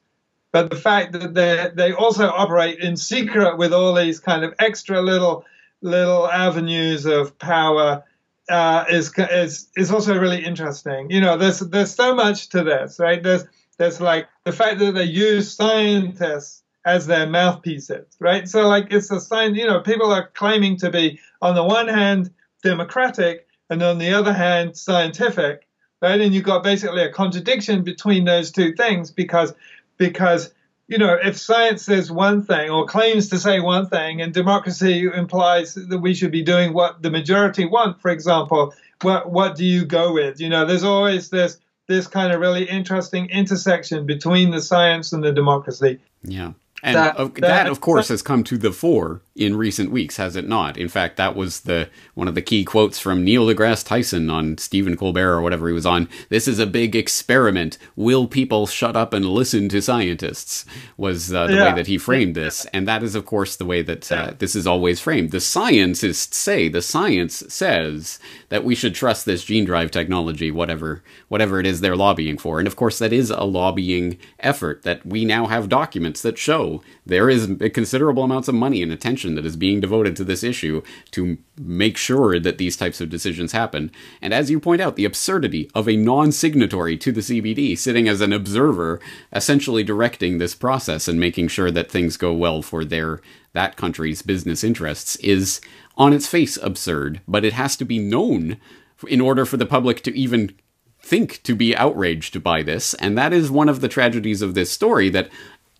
but 0.51 0.69
the 0.69 0.77
fact 0.77 1.11
that 1.13 1.33
they 1.33 1.69
they 1.75 1.93
also 1.93 2.27
operate 2.29 2.79
in 2.79 2.97
secret 2.97 3.57
with 3.57 3.73
all 3.73 3.93
these 3.93 4.19
kind 4.19 4.43
of 4.43 4.55
extra 4.59 5.01
little 5.01 5.45
little 5.81 6.29
avenues 6.29 7.05
of 7.05 7.37
power 7.39 8.03
uh, 8.49 8.85
is 8.89 9.11
is 9.17 9.69
is 9.75 9.91
also 9.91 10.17
really 10.19 10.43
interesting. 10.43 11.09
You 11.09 11.21
know, 11.21 11.37
there's 11.37 11.59
there's 11.59 11.93
so 11.93 12.15
much 12.15 12.49
to 12.49 12.63
this, 12.63 12.99
right? 12.99 13.21
There's 13.21 13.45
there's 13.77 14.01
like 14.01 14.27
the 14.43 14.51
fact 14.51 14.79
that 14.79 14.93
they 14.93 15.03
use 15.03 15.53
scientists 15.53 16.63
as 16.85 17.07
their 17.07 17.27
mouthpieces, 17.27 18.15
right? 18.19 18.47
So 18.47 18.67
like 18.67 18.87
it's 18.91 19.11
a 19.11 19.19
sign, 19.19 19.55
you 19.55 19.67
know, 19.67 19.81
people 19.81 20.11
are 20.11 20.29
claiming 20.33 20.77
to 20.77 20.89
be 20.89 21.19
on 21.41 21.55
the 21.55 21.63
one 21.63 21.87
hand 21.87 22.31
democratic 22.63 23.47
and 23.69 23.81
on 23.83 23.97
the 23.97 24.13
other 24.13 24.33
hand 24.33 24.75
scientific, 24.75 25.67
right? 26.01 26.19
And 26.19 26.33
you've 26.33 26.43
got 26.43 26.63
basically 26.63 27.03
a 27.03 27.11
contradiction 27.11 27.83
between 27.83 28.25
those 28.25 28.51
two 28.51 28.73
things 28.73 29.11
because 29.11 29.53
because 29.97 30.53
you 30.91 30.97
know, 30.97 31.17
if 31.23 31.39
science 31.39 31.83
says 31.83 32.11
one 32.11 32.43
thing 32.43 32.69
or 32.69 32.85
claims 32.85 33.29
to 33.29 33.39
say 33.39 33.61
one 33.61 33.87
thing, 33.87 34.21
and 34.21 34.33
democracy 34.33 35.05
implies 35.05 35.73
that 35.73 35.99
we 35.99 36.13
should 36.13 36.31
be 36.31 36.43
doing 36.43 36.73
what 36.73 37.01
the 37.01 37.09
majority 37.09 37.63
want, 37.63 38.01
for 38.01 38.11
example, 38.11 38.73
what 39.01 39.31
what 39.31 39.55
do 39.55 39.63
you 39.63 39.85
go 39.85 40.11
with? 40.11 40.41
You 40.41 40.49
know, 40.49 40.65
there's 40.65 40.83
always 40.83 41.29
this 41.29 41.57
this 41.87 42.07
kind 42.07 42.33
of 42.33 42.41
really 42.41 42.65
interesting 42.65 43.29
intersection 43.29 44.05
between 44.05 44.51
the 44.51 44.61
science 44.61 45.13
and 45.13 45.23
the 45.23 45.31
democracy. 45.31 45.99
Yeah. 46.23 46.51
And 46.83 46.95
that, 46.97 47.15
that, 47.15 47.35
that, 47.35 47.67
of 47.67 47.79
course, 47.79 48.09
has 48.09 48.21
come 48.21 48.43
to 48.45 48.57
the 48.57 48.71
fore 48.71 49.21
in 49.33 49.55
recent 49.55 49.91
weeks, 49.91 50.17
has 50.17 50.35
it 50.35 50.47
not? 50.47 50.77
In 50.77 50.89
fact, 50.89 51.15
that 51.15 51.35
was 51.35 51.61
the 51.61 51.89
one 52.15 52.27
of 52.27 52.35
the 52.35 52.41
key 52.41 52.65
quotes 52.65 52.99
from 52.99 53.23
Neil 53.23 53.45
deGrasse 53.45 53.85
Tyson 53.85 54.29
on 54.29 54.57
Stephen 54.57 54.97
Colbert 54.97 55.35
or 55.35 55.41
whatever 55.41 55.67
he 55.67 55.73
was 55.73 55.85
on. 55.85 56.09
This 56.27 56.49
is 56.49 56.59
a 56.59 56.65
big 56.65 56.95
experiment. 56.95 57.77
Will 57.95 58.27
people 58.27 58.67
shut 58.67 58.97
up 58.97 59.13
and 59.13 59.25
listen 59.25 59.69
to 59.69 59.81
scientists? 59.81 60.65
Was 60.97 61.33
uh, 61.33 61.47
the 61.47 61.53
yeah. 61.53 61.69
way 61.69 61.75
that 61.75 61.87
he 61.87 61.97
framed 61.97 62.35
this, 62.35 62.65
and 62.73 62.87
that 62.87 63.03
is, 63.03 63.15
of 63.15 63.25
course, 63.25 63.55
the 63.55 63.65
way 63.65 63.81
that 63.81 64.11
uh, 64.11 64.33
this 64.37 64.55
is 64.55 64.67
always 64.67 64.99
framed. 64.99 65.31
The 65.31 65.39
scientists 65.39 66.35
say 66.35 66.67
the 66.67 66.81
science 66.81 67.43
says 67.47 68.19
that 68.49 68.65
we 68.65 68.75
should 68.75 68.93
trust 68.93 69.25
this 69.25 69.45
gene 69.45 69.63
drive 69.63 69.91
technology, 69.91 70.51
whatever 70.51 71.03
whatever 71.29 71.59
it 71.59 71.65
is 71.65 71.79
they're 71.79 71.95
lobbying 71.95 72.37
for, 72.37 72.59
and 72.59 72.67
of 72.67 72.75
course, 72.75 72.99
that 72.99 73.13
is 73.13 73.29
a 73.29 73.43
lobbying 73.43 74.17
effort 74.39 74.83
that 74.83 75.05
we 75.05 75.23
now 75.23 75.45
have 75.45 75.69
documents 75.69 76.21
that 76.21 76.37
show 76.37 76.81
there 77.05 77.29
is 77.29 77.49
considerable 77.73 78.23
amounts 78.23 78.49
of 78.49 78.55
money 78.55 78.83
and 78.83 78.91
attention 78.91 79.20
attention 79.21 79.35
that 79.35 79.45
is 79.45 79.55
being 79.55 79.79
devoted 79.79 80.15
to 80.15 80.23
this 80.23 80.43
issue 80.43 80.81
to 81.11 81.37
make 81.57 81.97
sure 81.97 82.39
that 82.39 82.57
these 82.57 82.75
types 82.75 83.01
of 83.01 83.09
decisions 83.09 83.51
happen. 83.51 83.91
And 84.21 84.33
as 84.33 84.49
you 84.49 84.59
point 84.59 84.81
out, 84.81 84.95
the 84.95 85.05
absurdity 85.05 85.69
of 85.75 85.87
a 85.87 85.95
non 85.95 86.31
signatory 86.31 86.97
to 86.97 87.11
the 87.11 87.21
CBD 87.21 87.77
sitting 87.77 88.07
as 88.07 88.21
an 88.21 88.33
observer, 88.33 88.99
essentially 89.31 89.83
directing 89.83 90.37
this 90.37 90.55
process 90.55 91.07
and 91.07 91.19
making 91.19 91.49
sure 91.49 91.71
that 91.71 91.91
things 91.91 92.17
go 92.17 92.33
well 92.33 92.61
for 92.61 92.83
their 92.83 93.21
that 93.53 93.75
country's 93.75 94.21
business 94.21 94.63
interests 94.63 95.17
is 95.17 95.59
on 95.97 96.13
its 96.13 96.25
face 96.25 96.57
absurd, 96.57 97.19
but 97.27 97.43
it 97.43 97.53
has 97.53 97.75
to 97.75 97.85
be 97.85 97.99
known 97.99 98.57
in 99.07 99.19
order 99.19 99.45
for 99.45 99.57
the 99.57 99.65
public 99.65 100.01
to 100.03 100.17
even 100.17 100.53
think 101.03 101.41
to 101.43 101.53
be 101.53 101.75
outraged 101.75 102.41
by 102.43 102.63
this. 102.63 102.93
And 102.95 103.17
that 103.17 103.33
is 103.33 103.51
one 103.51 103.67
of 103.67 103.81
the 103.81 103.89
tragedies 103.89 104.41
of 104.41 104.53
this 104.53 104.71
story 104.71 105.09
that 105.09 105.29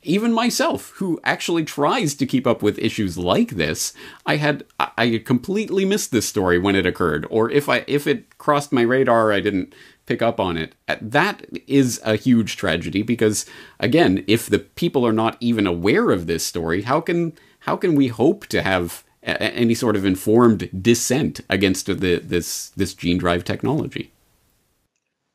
even 0.04 0.34
myself, 0.34 0.92
who 0.96 1.20
actually 1.24 1.64
tries 1.64 2.16
to 2.16 2.26
keep 2.26 2.48
up 2.48 2.64
with 2.64 2.80
issues 2.80 3.18
like 3.18 3.52
this, 3.52 3.94
I 4.26 4.38
had 4.38 4.64
I 4.80 5.22
completely 5.26 5.86
missed 5.86 6.12
this 6.12 6.28
story 6.28 6.58
when 6.58 6.76
it 6.76 6.86
occurred, 6.86 7.28
or 7.30 7.50
if 7.52 7.70
I 7.70 7.84
if 7.88 8.08
it 8.08 8.38
crossed 8.38 8.72
my 8.72 8.82
radar, 8.82 9.32
I 9.32 9.42
didn't 9.42 9.76
pick 10.06 10.22
up 10.22 10.40
on 10.40 10.58
it. 10.58 10.74
Uh, 10.88 10.96
that 11.02 11.46
is 11.68 12.02
a 12.04 12.16
huge 12.16 12.58
tragedy 12.58 13.04
because 13.04 13.46
again, 13.80 14.24
if 14.28 14.48
the 14.48 14.60
people 14.60 15.06
are 15.06 15.14
not 15.14 15.38
even 15.40 15.68
aware 15.68 16.10
of 16.10 16.26
this 16.28 16.46
story, 16.46 16.82
how 16.82 17.00
can 17.00 17.34
how 17.60 17.76
can 17.76 17.96
we 17.96 18.08
hope 18.08 18.48
to 18.48 18.62
have 18.62 19.04
any 19.24 19.76
sort 19.76 19.96
of 19.96 20.04
informed 20.04 20.68
dissent 20.82 21.42
against 21.50 21.86
the, 21.86 21.94
this 21.94 22.70
this 22.70 22.94
gene 22.96 23.20
drive 23.20 23.44
technology? 23.44 24.12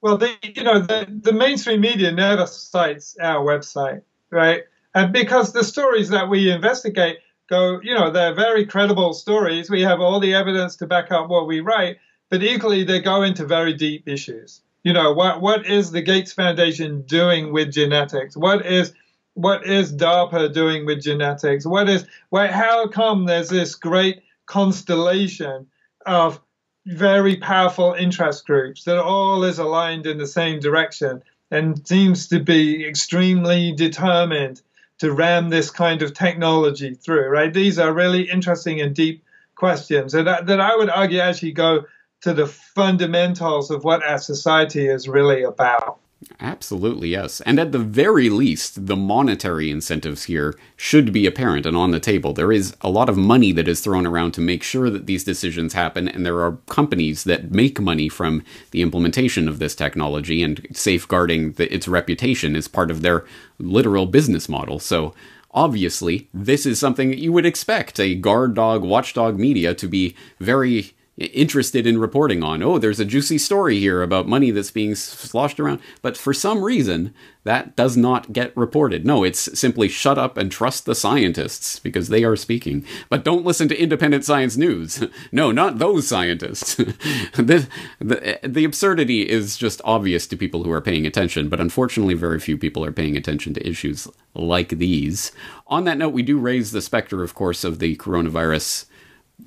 Well, 0.03 0.19
the, 0.19 0.35
you 0.43 0.65
know 0.65 0.81
the, 0.81 1.07
the 1.09 1.33
mainstream 1.33 1.81
media 1.81 2.11
never 2.11 2.47
cites 2.47 3.17
our 3.21 3.45
website 3.45 4.03
right? 4.31 4.63
And 4.95 5.13
because 5.13 5.53
the 5.53 5.65
stories 5.65 6.09
that 6.11 6.29
we 6.29 6.51
investigate 6.51 7.19
go, 7.49 7.81
you 7.83 7.95
know, 7.95 8.11
they're 8.11 8.35
very 8.35 8.67
credible 8.67 9.13
stories. 9.13 9.71
We 9.71 9.83
have 9.83 10.01
all 10.01 10.21
the 10.21 10.35
evidence 10.35 10.77
to 10.77 10.87
back 10.87 11.13
up 11.13 11.29
what 11.29 11.47
we 11.47 11.61
write, 11.61 11.99
but 12.31 12.43
equally 12.43 12.85
they 12.85 13.01
go 13.01 13.23
into 13.23 13.45
very 13.45 13.73
deep 13.73 14.09
issues. 14.09 14.63
You 14.85 14.93
know, 14.93 15.13
what 15.13 15.41
what 15.41 15.67
is 15.67 15.91
the 15.91 16.03
Gates 16.03 16.33
Foundation 16.33 17.03
doing 17.03 17.53
with 17.53 17.73
genetics? 17.73 18.37
What 18.37 18.65
is 18.65 18.93
what 19.35 19.67
is 19.67 19.93
DARPA 19.93 20.55
doing 20.55 20.87
with 20.87 21.03
genetics? 21.03 21.67
What 21.67 21.89
is 21.89 22.07
why 22.31 22.47
how 22.47 22.87
come 22.87 23.27
there's 23.27 23.49
this 23.49 23.75
great 23.75 24.23
constellation 24.47 25.67
of 26.07 26.41
very 26.87 27.37
powerful 27.37 27.95
interest 27.95 28.47
groups 28.47 28.85
that 28.85 28.99
all 28.99 29.43
is 29.43 29.59
aligned 29.59 30.07
in 30.07 30.19
the 30.19 30.27
same 30.27 30.61
direction? 30.61 31.23
And 31.51 31.87
seems 31.87 32.29
to 32.29 32.41
be 32.41 32.87
extremely 32.87 33.73
determined 33.73 34.61
to 34.99 35.13
ram 35.13 35.51
this 35.51 35.71
kind 35.71 36.03
of 36.03 36.15
technology 36.15 36.95
through, 36.95 37.29
right? 37.29 37.53
These 37.53 37.79
are 37.79 37.93
really 37.93 38.31
interesting 38.31 38.81
and 38.81 38.95
deep 38.95 39.23
questions 39.55 40.15
and 40.15 40.27
that, 40.27 40.47
that 40.47 40.61
I 40.61 40.77
would 40.77 40.91
argue 40.91 41.19
actually 41.19 41.53
go 41.53 41.85
to 42.23 42.35
the 42.35 42.47
fundamentals 42.47 43.71
of 43.71 43.85
what 43.85 44.05
our 44.05 44.19
society 44.19 44.87
is 44.87 45.09
really 45.09 45.43
about. 45.43 45.99
Absolutely, 46.41 47.11
yes. 47.11 47.43
And 47.43 47.59
at 47.61 47.73
the 47.73 47.79
very 47.79 48.31
least, 48.31 48.87
the 48.87 48.97
monetary 48.97 49.71
incentives 49.71 50.25
here 50.25 50.59
should 50.75 51.13
be 51.13 51.27
apparent 51.27 51.67
and 51.67 51.77
on 51.77 51.91
the 51.91 52.01
table. 52.01 52.33
There 52.33 52.53
is 52.53 52.75
a 52.81 52.89
lot 52.89 53.11
of 53.11 53.19
money 53.19 53.53
that 53.53 53.69
is 53.69 53.81
thrown 53.81 54.07
around 54.07 54.33
to 54.33 54.41
make 54.41 54.63
sure 54.63 54.89
that 54.89 55.07
these 55.07 55.25
decisions 55.25 55.75
happen, 55.75 56.09
and 56.09 56.25
there 56.25 56.41
are 56.41 56.59
companies 56.69 57.25
that 57.25 57.51
make 57.51 57.81
money 57.81 58.09
from 58.09 58.43
the 58.71 58.81
implementation 58.81 59.47
of 59.47 59.59
this 59.59 59.75
technology, 59.75 60.43
and 60.43 60.67
safeguarding 60.73 61.53
the, 61.53 61.73
its 61.73 61.87
reputation 61.87 62.57
is 62.57 62.67
part 62.67 62.91
of 62.91 63.03
their 63.03 63.27
literal 63.59 64.07
business 64.07 64.49
model. 64.49 64.79
So, 64.79 65.15
obviously, 65.51 66.29
this 66.33 66.65
is 66.65 66.79
something 66.79 67.11
that 67.11 67.19
you 67.19 67.31
would 67.33 67.47
expect 67.47 68.01
a 68.01 68.15
guard 68.15 68.55
dog, 68.55 68.83
watchdog 68.83 69.39
media 69.39 69.75
to 69.75 69.87
be 69.87 70.17
very 70.41 70.95
interested 71.19 71.87
in 71.87 71.99
reporting 71.99 72.43
on. 72.43 72.63
Oh, 72.63 72.79
there's 72.79 73.01
a 73.01 73.05
juicy 73.05 73.39
story 73.39 73.79
here 73.79 74.03
about 74.03 74.29
money 74.29 74.51
that's 74.51 74.71
being 74.71 74.95
sloshed 74.95 75.59
around. 75.59 75.81
But 76.03 76.17
for 76.17 76.35
some 76.35 76.63
reason, 76.63 77.15
that 77.45 77.75
does 77.75 77.97
not 77.97 78.35
get 78.35 78.55
reported. 78.55 79.07
No, 79.07 79.25
it's 79.25 79.59
simply 79.59 79.89
shut 79.89 80.19
up 80.19 80.37
and 80.37 80.53
trust 80.53 80.85
the 80.85 80.95
scientists 80.95 81.79
because 81.79 82.09
they 82.09 82.23
are 82.23 82.37
speaking. 82.37 82.85
But 83.09 83.25
don't 83.25 83.47
listen 83.47 83.69
to 83.69 83.81
independent 83.81 84.25
science 84.25 84.59
news. 84.59 85.05
no, 85.33 85.53
not 85.53 85.79
those 85.79 86.07
scientists. 86.07 86.75
the, 86.75 87.67
the, 87.99 88.39
the 88.43 88.65
absurdity 88.65 89.23
is 89.29 89.57
just 89.57 89.81
obvious 89.85 90.27
to 90.27 90.37
people 90.37 90.65
who 90.65 90.73
are 90.73 90.83
paying 90.83 91.07
attention, 91.07 91.49
but 91.49 91.61
unfortunately, 91.61 92.15
very 92.15 92.41
few 92.41 92.59
people 92.59 92.85
are 92.85 92.93
paying 92.93 93.17
attention 93.17 93.55
to 93.55 93.67
issues 93.67 94.07
like 94.35 94.71
these. 94.71 95.33
On 95.69 95.85
that 95.85 95.97
note, 95.97 96.13
we 96.13 96.23
do 96.23 96.39
raise 96.39 96.73
the 96.73 96.83
specter, 96.83 97.23
of 97.23 97.35
course, 97.35 97.65
of 97.65 97.79
the 97.79 97.97
coronavirus 97.97 98.85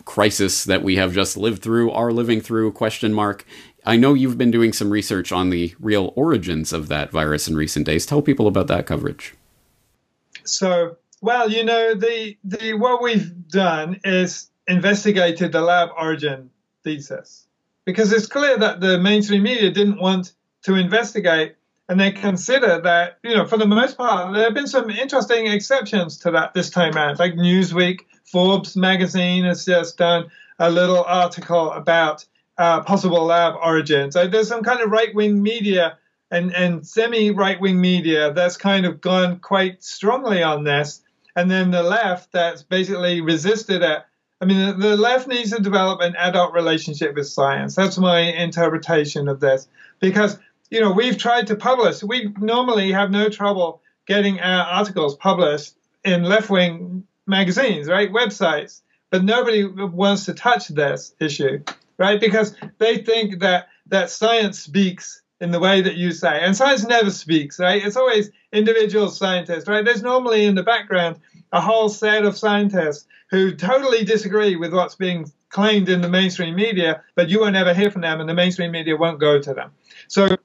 crisis 0.06 0.64
that 0.66 0.84
we 0.84 0.96
have 0.96 1.14
just 1.14 1.38
lived 1.38 1.62
through, 1.62 1.92
are 1.92 2.12
living 2.12 2.42
through, 2.42 2.72
question 2.72 3.14
mark. 3.14 3.46
I 3.86 3.96
know 3.96 4.14
you've 4.14 4.38
been 4.38 4.52
doing 4.52 4.74
some 4.74 4.90
research 4.90 5.32
on 5.32 5.50
the 5.50 5.74
real 5.80 6.14
origins 6.16 6.74
of 6.74 6.90
that 6.90 7.12
virus 7.12 7.48
in 7.48 7.56
recent 7.56 7.86
days. 7.86 8.06
Tell 8.06 8.22
people 8.22 8.48
about 8.48 8.68
that 8.68 8.86
coverage. 8.86 9.34
So, 10.44 10.98
well, 11.22 11.50
you 11.50 11.64
know, 11.64 11.96
the 11.96 12.38
the 12.44 12.74
what 12.74 13.02
we've 13.02 13.48
done 13.48 14.00
is 14.04 14.50
investigated 14.68 15.52
the 15.52 15.62
lab 15.62 15.90
origin 15.98 16.50
thesis 16.84 17.48
because 17.86 18.12
it's 18.12 18.28
clear 18.28 18.58
that 18.58 18.80
the 18.82 19.00
mainstream 19.00 19.44
media 19.44 19.72
didn't 19.72 20.00
want 20.00 20.34
to 20.64 20.76
investigate 20.76 21.56
and 21.90 22.00
they 22.00 22.12
consider 22.12 22.80
that, 22.82 23.18
you 23.24 23.36
know, 23.36 23.46
for 23.46 23.58
the 23.58 23.66
most 23.66 23.98
part, 23.98 24.34
there 24.34 24.44
have 24.44 24.54
been 24.54 24.68
some 24.68 24.92
interesting 24.92 25.48
exceptions 25.48 26.20
to 26.20 26.32
that 26.32 26.54
this 26.54 26.70
time 26.70 26.96
around. 26.96 27.18
Like 27.18 27.34
Newsweek, 27.34 28.02
Forbes 28.32 28.76
magazine 28.76 29.44
has 29.44 29.66
just 29.66 29.98
done 29.98 30.30
a 30.60 30.70
little 30.70 31.04
article 31.04 31.72
about 31.72 32.26
uh, 32.58 32.82
possible 32.82 33.24
lab 33.26 33.56
origins. 33.62 34.14
So 34.14 34.28
there's 34.28 34.48
some 34.48 34.64
kind 34.64 34.82
of 34.82 34.92
right 34.92 35.14
wing 35.16 35.42
media 35.42 35.98
and, 36.30 36.54
and 36.54 36.86
semi 36.86 37.32
right 37.32 37.60
wing 37.60 37.80
media 37.80 38.34
that's 38.34 38.58
kind 38.58 38.86
of 38.86 39.02
gone 39.02 39.40
quite 39.40 39.84
strongly 39.84 40.44
on 40.44 40.64
this. 40.64 41.02
And 41.36 41.50
then 41.50 41.72
the 41.72 41.84
left 41.84 42.32
that's 42.32 42.64
basically 42.64 43.22
resisted 43.22 43.82
it. 43.82 44.04
I 44.42 44.46
mean, 44.46 44.80
the 44.80 44.96
left 44.96 45.28
needs 45.28 45.52
to 45.52 45.62
develop 45.62 46.02
an 46.02 46.16
adult 46.16 46.54
relationship 46.54 47.16
with 47.16 47.28
science. 47.28 47.76
That's 47.76 47.98
my 47.98 48.20
interpretation 48.20 49.28
of 49.28 49.40
this. 49.40 49.68
Because 50.00 50.38
you 50.70 50.80
know, 50.80 50.92
we've 50.92 51.18
tried 51.18 51.48
to 51.48 51.56
publish. 51.56 52.04
We 52.04 52.34
normally 52.40 52.92
have 52.92 53.10
no 53.10 53.30
trouble 53.30 53.82
getting 54.06 54.40
our 54.40 54.66
articles 54.66 55.16
published 55.16 55.76
in 56.04 56.24
left 56.24 56.50
wing 56.50 57.06
magazines, 57.30 57.88
right? 57.88 58.12
Websites. 58.12 58.82
But 59.12 59.24
nobody 59.24 59.66
wants 59.66 60.26
to 60.26 60.34
touch 60.34 60.68
this 60.68 61.16
issue, 61.20 61.64
right? 61.98 62.20
Because 62.20 62.56
they 62.78 63.00
think 63.00 63.40
that, 63.40 63.70
that 63.88 64.12
science 64.12 64.60
speaks 64.60 65.22
in 65.42 65.52
the 65.52 65.60
way 65.60 65.82
that 65.82 65.96
you 65.96 66.12
say. 66.12 66.42
And 66.42 66.56
science 66.56 66.86
never 66.86 67.10
speaks, 67.10 67.60
right? 67.60 67.84
It's 67.84 67.96
always 67.96 68.30
individual 68.52 69.10
scientists, 69.10 69.68
right? 69.68 69.84
There's 69.84 70.04
normally 70.04 70.46
in 70.46 70.56
the 70.56 70.64
background 70.64 71.20
a 71.52 71.62
whole 71.62 71.90
set 71.90 72.26
of 72.26 72.38
scientists 72.38 73.08
who 73.32 73.56
totally 73.56 74.04
disagree 74.04 74.56
with 74.56 74.74
what's 74.74 74.96
being 74.96 75.32
claimed 75.50 75.90
in 75.90 76.02
the 76.02 76.10
mainstream 76.10 76.56
media, 76.56 77.02
but 77.16 77.30
you 77.30 77.40
won't 77.40 77.56
ever 77.56 77.74
hear 77.74 77.90
from 77.90 78.02
them 78.02 78.20
and 78.20 78.30
the 78.30 78.34
mainstream 78.34 78.72
media 78.72 78.96
won't 78.96 79.20
go 79.20 79.40
to 79.40 79.54
them. 79.54 79.72
So 80.08 80.38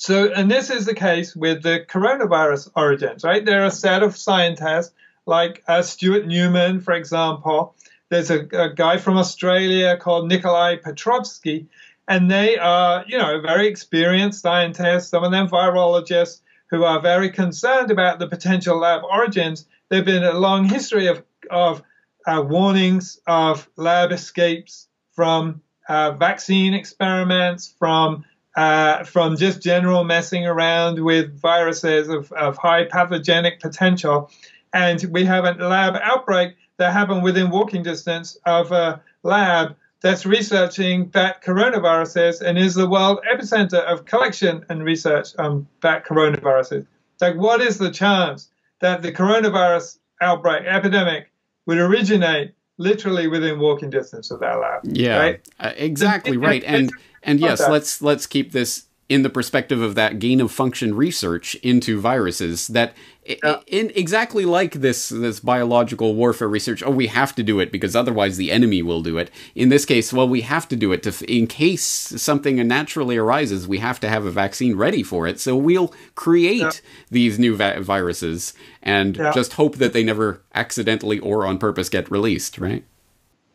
so, 0.00 0.32
and 0.32 0.48
this 0.48 0.70
is 0.70 0.86
the 0.86 0.94
case 0.94 1.34
with 1.34 1.64
the 1.64 1.84
coronavirus 1.88 2.70
origins, 2.76 3.24
right? 3.24 3.44
There 3.44 3.62
are 3.62 3.66
a 3.66 3.70
set 3.70 4.04
of 4.04 4.16
scientists 4.16 4.92
like 5.28 5.62
uh, 5.68 5.82
Stuart 5.82 6.26
Newman, 6.26 6.80
for 6.80 6.94
example. 6.94 7.76
There's 8.08 8.30
a, 8.30 8.46
a, 8.52 8.72
guy 8.72 8.96
from 8.96 9.18
Australia 9.18 9.96
called 9.98 10.26
Nikolai 10.26 10.76
Petrovsky, 10.76 11.68
and 12.08 12.30
they 12.30 12.56
are, 12.56 13.04
you 13.06 13.18
know, 13.18 13.38
very 13.40 13.68
experienced 13.68 14.40
scientists, 14.40 15.08
some 15.08 15.22
of 15.22 15.30
them 15.30 15.46
virologists, 15.46 16.40
who 16.70 16.84
are 16.84 17.00
very 17.00 17.30
concerned 17.30 17.90
about 17.90 18.18
the 18.18 18.26
potential 18.26 18.78
lab 18.78 19.02
origins. 19.04 19.66
There's 19.90 20.04
been 20.04 20.24
a 20.24 20.38
long 20.38 20.64
history 20.64 21.06
of, 21.08 21.22
of 21.50 21.82
uh, 22.26 22.42
warnings 22.42 23.20
of 23.26 23.68
lab 23.76 24.12
escapes 24.12 24.88
from 25.12 25.60
uh, 25.88 26.12
vaccine 26.12 26.72
experiments, 26.72 27.74
from 27.78 28.24
uh, 28.56 29.04
from 29.04 29.36
just 29.36 29.62
general 29.62 30.02
messing 30.02 30.44
around 30.44 31.02
with 31.04 31.38
viruses 31.40 32.08
of, 32.08 32.32
of 32.32 32.56
high 32.56 32.84
pathogenic 32.84 33.60
potential. 33.60 34.30
And 34.72 35.02
we 35.10 35.24
have 35.24 35.44
a 35.44 35.52
lab 35.52 35.94
outbreak 36.02 36.56
that 36.76 36.92
happened 36.92 37.22
within 37.22 37.50
walking 37.50 37.82
distance 37.82 38.38
of 38.46 38.72
a 38.72 39.00
lab 39.22 39.76
that's 40.00 40.24
researching 40.24 41.06
bat 41.06 41.42
coronaviruses 41.42 42.40
and 42.40 42.56
is 42.56 42.74
the 42.74 42.88
world 42.88 43.18
epicenter 43.30 43.82
of 43.84 44.04
collection 44.04 44.64
and 44.68 44.84
research 44.84 45.28
on 45.38 45.66
bat 45.80 46.06
coronaviruses. 46.06 46.86
Like, 47.20 47.36
what 47.36 47.60
is 47.60 47.78
the 47.78 47.90
chance 47.90 48.48
that 48.80 49.02
the 49.02 49.12
coronavirus 49.12 49.98
outbreak 50.20 50.64
epidemic 50.66 51.30
would 51.66 51.78
originate 51.78 52.54
literally 52.76 53.26
within 53.26 53.58
walking 53.58 53.90
distance 53.90 54.30
of 54.30 54.38
that 54.40 54.60
lab? 54.60 54.80
Yeah, 54.84 55.18
right? 55.18 55.48
Uh, 55.58 55.72
exactly 55.76 56.36
right. 56.36 56.62
And 56.64 56.92
and 57.24 57.40
yes, 57.40 57.60
let's 57.68 58.00
let's 58.00 58.26
keep 58.26 58.52
this 58.52 58.84
in 59.08 59.22
the 59.22 59.30
perspective 59.30 59.80
of 59.80 59.94
that 59.94 60.18
gain 60.18 60.40
of 60.40 60.52
function 60.52 60.94
research 60.94 61.54
into 61.56 61.98
viruses 61.98 62.68
that 62.68 62.94
yeah. 63.24 63.60
in 63.66 63.90
exactly 63.94 64.44
like 64.44 64.74
this 64.74 65.08
this 65.08 65.40
biological 65.40 66.14
warfare 66.14 66.48
research 66.48 66.82
oh 66.84 66.90
we 66.90 67.06
have 67.06 67.34
to 67.34 67.42
do 67.42 67.58
it 67.58 67.72
because 67.72 67.96
otherwise 67.96 68.36
the 68.36 68.50
enemy 68.50 68.82
will 68.82 69.02
do 69.02 69.16
it 69.16 69.30
in 69.54 69.70
this 69.70 69.84
case 69.84 70.12
well 70.12 70.28
we 70.28 70.42
have 70.42 70.68
to 70.68 70.76
do 70.76 70.92
it 70.92 71.02
to 71.02 71.32
in 71.32 71.46
case 71.46 71.82
something 71.82 72.56
naturally 72.66 73.16
arises 73.16 73.66
we 73.66 73.78
have 73.78 73.98
to 73.98 74.08
have 74.08 74.24
a 74.26 74.30
vaccine 74.30 74.76
ready 74.76 75.02
for 75.02 75.26
it 75.26 75.40
so 75.40 75.56
we'll 75.56 75.92
create 76.14 76.60
yeah. 76.60 76.70
these 77.10 77.38
new 77.38 77.56
va- 77.56 77.80
viruses 77.80 78.52
and 78.82 79.16
yeah. 79.16 79.32
just 79.32 79.54
hope 79.54 79.76
that 79.76 79.92
they 79.92 80.04
never 80.04 80.42
accidentally 80.54 81.18
or 81.18 81.46
on 81.46 81.58
purpose 81.58 81.88
get 81.88 82.10
released 82.10 82.58
right 82.58 82.84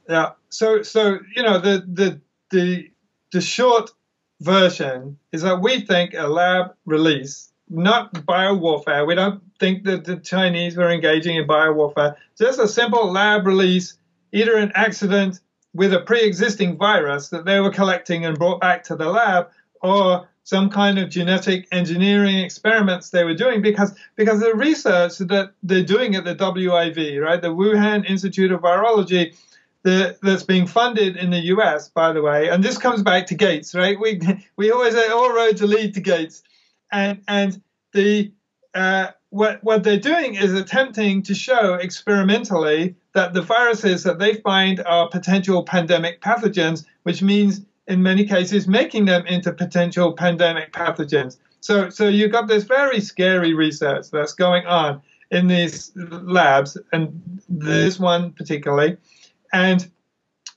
yeah 0.09 0.31
so 0.49 0.81
so 0.81 1.19
you 1.35 1.43
know 1.43 1.59
the 1.59 1.83
the 1.87 2.21
the 2.49 2.89
the 3.31 3.41
short 3.41 3.91
version 4.41 5.17
is 5.31 5.41
that 5.41 5.61
we 5.61 5.81
think 5.81 6.13
a 6.13 6.27
lab 6.27 6.73
release, 6.85 7.51
not 7.69 8.13
biowarfare, 8.13 9.07
we 9.07 9.15
don't 9.15 9.41
think 9.59 9.83
that 9.85 10.05
the 10.05 10.17
Chinese 10.17 10.75
were 10.75 10.89
engaging 10.89 11.37
in 11.37 11.47
biowarfare, 11.47 12.15
just 12.37 12.59
a 12.59 12.67
simple 12.67 13.11
lab 13.11 13.45
release, 13.47 13.97
either 14.31 14.57
an 14.57 14.71
accident 14.75 15.39
with 15.73 15.93
a 15.93 16.01
pre-existing 16.01 16.77
virus 16.77 17.29
that 17.29 17.45
they 17.45 17.59
were 17.59 17.71
collecting 17.71 18.25
and 18.25 18.37
brought 18.37 18.61
back 18.61 18.83
to 18.83 18.95
the 18.95 19.09
lab, 19.09 19.49
or 19.81 20.27
some 20.43 20.69
kind 20.69 20.99
of 20.99 21.09
genetic 21.09 21.67
engineering 21.71 22.39
experiments 22.39 23.09
they 23.09 23.23
were 23.23 23.33
doing 23.33 23.61
because 23.61 23.95
because 24.15 24.41
the 24.41 24.53
research 24.53 25.17
that 25.19 25.53
they're 25.63 25.83
doing 25.83 26.15
at 26.15 26.25
the 26.25 26.35
WIV, 26.35 27.21
right, 27.21 27.41
the 27.41 27.53
Wuhan 27.53 28.05
Institute 28.09 28.51
of 28.51 28.61
Virology, 28.61 29.35
that's 29.83 30.43
being 30.43 30.65
funded 30.65 31.17
in 31.17 31.29
the 31.29 31.39
US, 31.39 31.89
by 31.89 32.13
the 32.13 32.21
way, 32.21 32.49
and 32.49 32.63
this 32.63 32.77
comes 32.77 33.03
back 33.03 33.27
to 33.27 33.35
Gates, 33.35 33.75
right? 33.75 33.99
We 33.99 34.19
we 34.55 34.71
always 34.71 34.93
say 34.93 35.07
all 35.09 35.33
roads 35.33 35.61
lead 35.61 35.93
to 35.95 36.01
Gates, 36.01 36.43
and 36.91 37.21
and 37.27 37.61
the 37.91 38.31
uh, 38.73 39.07
what 39.29 39.63
what 39.63 39.83
they're 39.83 39.99
doing 39.99 40.35
is 40.35 40.53
attempting 40.53 41.21
to 41.23 41.35
show 41.35 41.75
experimentally 41.75 42.95
that 43.13 43.33
the 43.33 43.41
viruses 43.41 44.03
that 44.03 44.19
they 44.19 44.35
find 44.35 44.79
are 44.85 45.09
potential 45.09 45.63
pandemic 45.63 46.21
pathogens, 46.21 46.85
which 47.03 47.21
means 47.21 47.61
in 47.87 48.01
many 48.01 48.25
cases 48.25 48.67
making 48.67 49.05
them 49.05 49.25
into 49.27 49.51
potential 49.51 50.13
pandemic 50.13 50.71
pathogens. 50.71 51.37
So 51.59 51.89
so 51.89 52.07
you've 52.07 52.31
got 52.31 52.47
this 52.47 52.63
very 52.63 53.01
scary 53.01 53.53
research 53.53 54.11
that's 54.11 54.33
going 54.33 54.65
on 54.65 55.01
in 55.29 55.47
these 55.47 55.91
labs, 55.95 56.77
and 56.93 57.41
this 57.49 57.99
one 57.99 58.31
particularly 58.31 58.97
and 59.53 59.89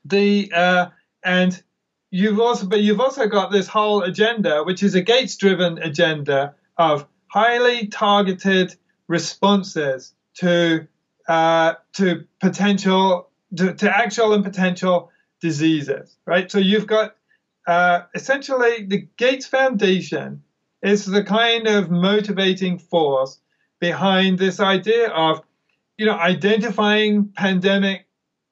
the 0.05 0.51
uh, 0.53 0.87
and 1.23 1.63
you've 2.11 2.41
also 2.41 2.67
but 2.67 2.81
you've 2.81 3.01
also 3.01 3.29
got 3.29 3.53
this 3.53 3.69
whole 3.69 4.03
agenda, 4.03 4.65
which 4.65 4.83
is 4.83 4.95
a 4.95 5.03
Gates-driven 5.03 5.79
agenda 5.79 6.55
of 6.79 7.07
highly 7.29 7.87
targeted 7.89 8.75
responses 9.07 10.15
to 10.39 10.89
uh, 11.29 11.75
to 11.95 12.25
potential 12.41 13.29
to, 13.57 13.75
to, 13.75 13.97
actual 13.97 14.33
and 14.33 14.45
potential 14.45 15.11
diseases, 15.41 16.17
right? 16.25 16.51
So 16.51 16.59
you've 16.59 16.87
got 16.87 17.17
uh, 17.67 18.03
essentially 18.15 18.85
the 18.87 19.09
Gates 19.17 19.47
Foundation 19.47 20.43
is 20.83 21.05
the 21.05 21.25
kind 21.25 21.67
of 21.67 21.91
motivating 21.91 22.79
force 22.79 23.41
behind 23.81 24.39
this 24.39 24.61
idea 24.61 25.09
of 25.09 25.43
you 25.99 26.07
know 26.07 26.17
identifying 26.17 27.29
pandemic 27.37 28.06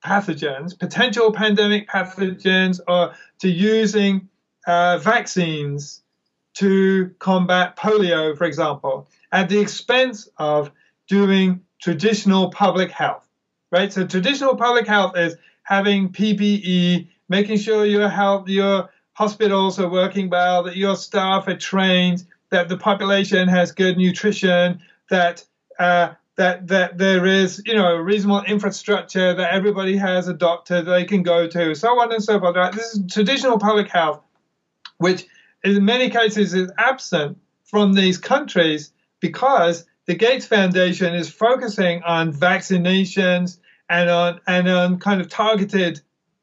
pathogens, 0.04 0.78
potential 0.78 1.32
pandemic 1.32 1.88
pathogens, 1.88 2.80
or 2.86 3.14
to 3.40 3.48
using 3.48 4.28
uh, 4.66 4.98
vaccines 4.98 6.02
to 6.54 7.10
combat 7.18 7.76
polio, 7.76 8.36
for 8.36 8.44
example, 8.44 9.08
at 9.32 9.48
the 9.48 9.58
expense 9.58 10.28
of 10.36 10.70
doing 11.08 11.60
traditional 11.80 12.50
public 12.50 12.90
health, 12.90 13.28
right? 13.72 13.92
So 13.92 14.06
traditional 14.06 14.56
public 14.56 14.86
health 14.86 15.16
is 15.16 15.36
having 15.64 16.10
PPE, 16.10 17.08
making 17.28 17.58
sure 17.58 17.84
your 17.84 18.08
health, 18.08 18.48
your 18.48 18.90
hospitals 19.14 19.78
are 19.78 19.88
working 19.88 20.30
well, 20.30 20.62
that 20.64 20.76
your 20.76 20.96
staff 20.96 21.48
are 21.48 21.56
trained, 21.56 22.24
that 22.50 22.68
the 22.68 22.76
population 22.76 23.48
has 23.48 23.72
good 23.72 23.96
nutrition, 23.96 24.80
that 25.10 25.44
uh, 25.78 26.12
that 26.37 26.66
that 26.68 26.99
there 26.99 27.27
is 27.27 27.62
you 27.64 27.75
know 27.75 27.97
reasonable 27.97 28.42
infrastructure 28.44 29.35
that 29.35 29.53
everybody 29.53 29.97
has 29.97 30.29
a 30.29 30.35
doctor 30.35 30.83
they 30.83 31.05
can 31.05 31.23
go 31.23 31.47
to 31.47 31.75
so 31.75 32.01
on 32.01 32.12
and 32.12 32.23
so 32.23 32.38
forth 32.38 32.57
right? 32.57 32.73
this 32.73 32.94
is 32.94 33.12
traditional 33.12 33.59
public 33.59 33.88
health 33.88 34.20
which 34.99 35.27
in 35.62 35.85
many 35.85 36.11
cases 36.11 36.55
is 36.55 36.70
absent 36.79 37.38
from 37.64 37.92
these 37.92 38.18
countries 38.18 38.92
because 39.20 39.85
the 40.07 40.14
gates 40.14 40.47
foundation 40.47 41.14
is 41.14 41.31
focusing 41.31 42.03
on 42.03 42.33
vaccinations 42.33 43.59
and 43.88 44.11
on 44.11 44.40
and 44.47 44.68
on 44.68 44.99
kind 44.99 45.20
of 45.20 45.29
targeted 45.29 46.01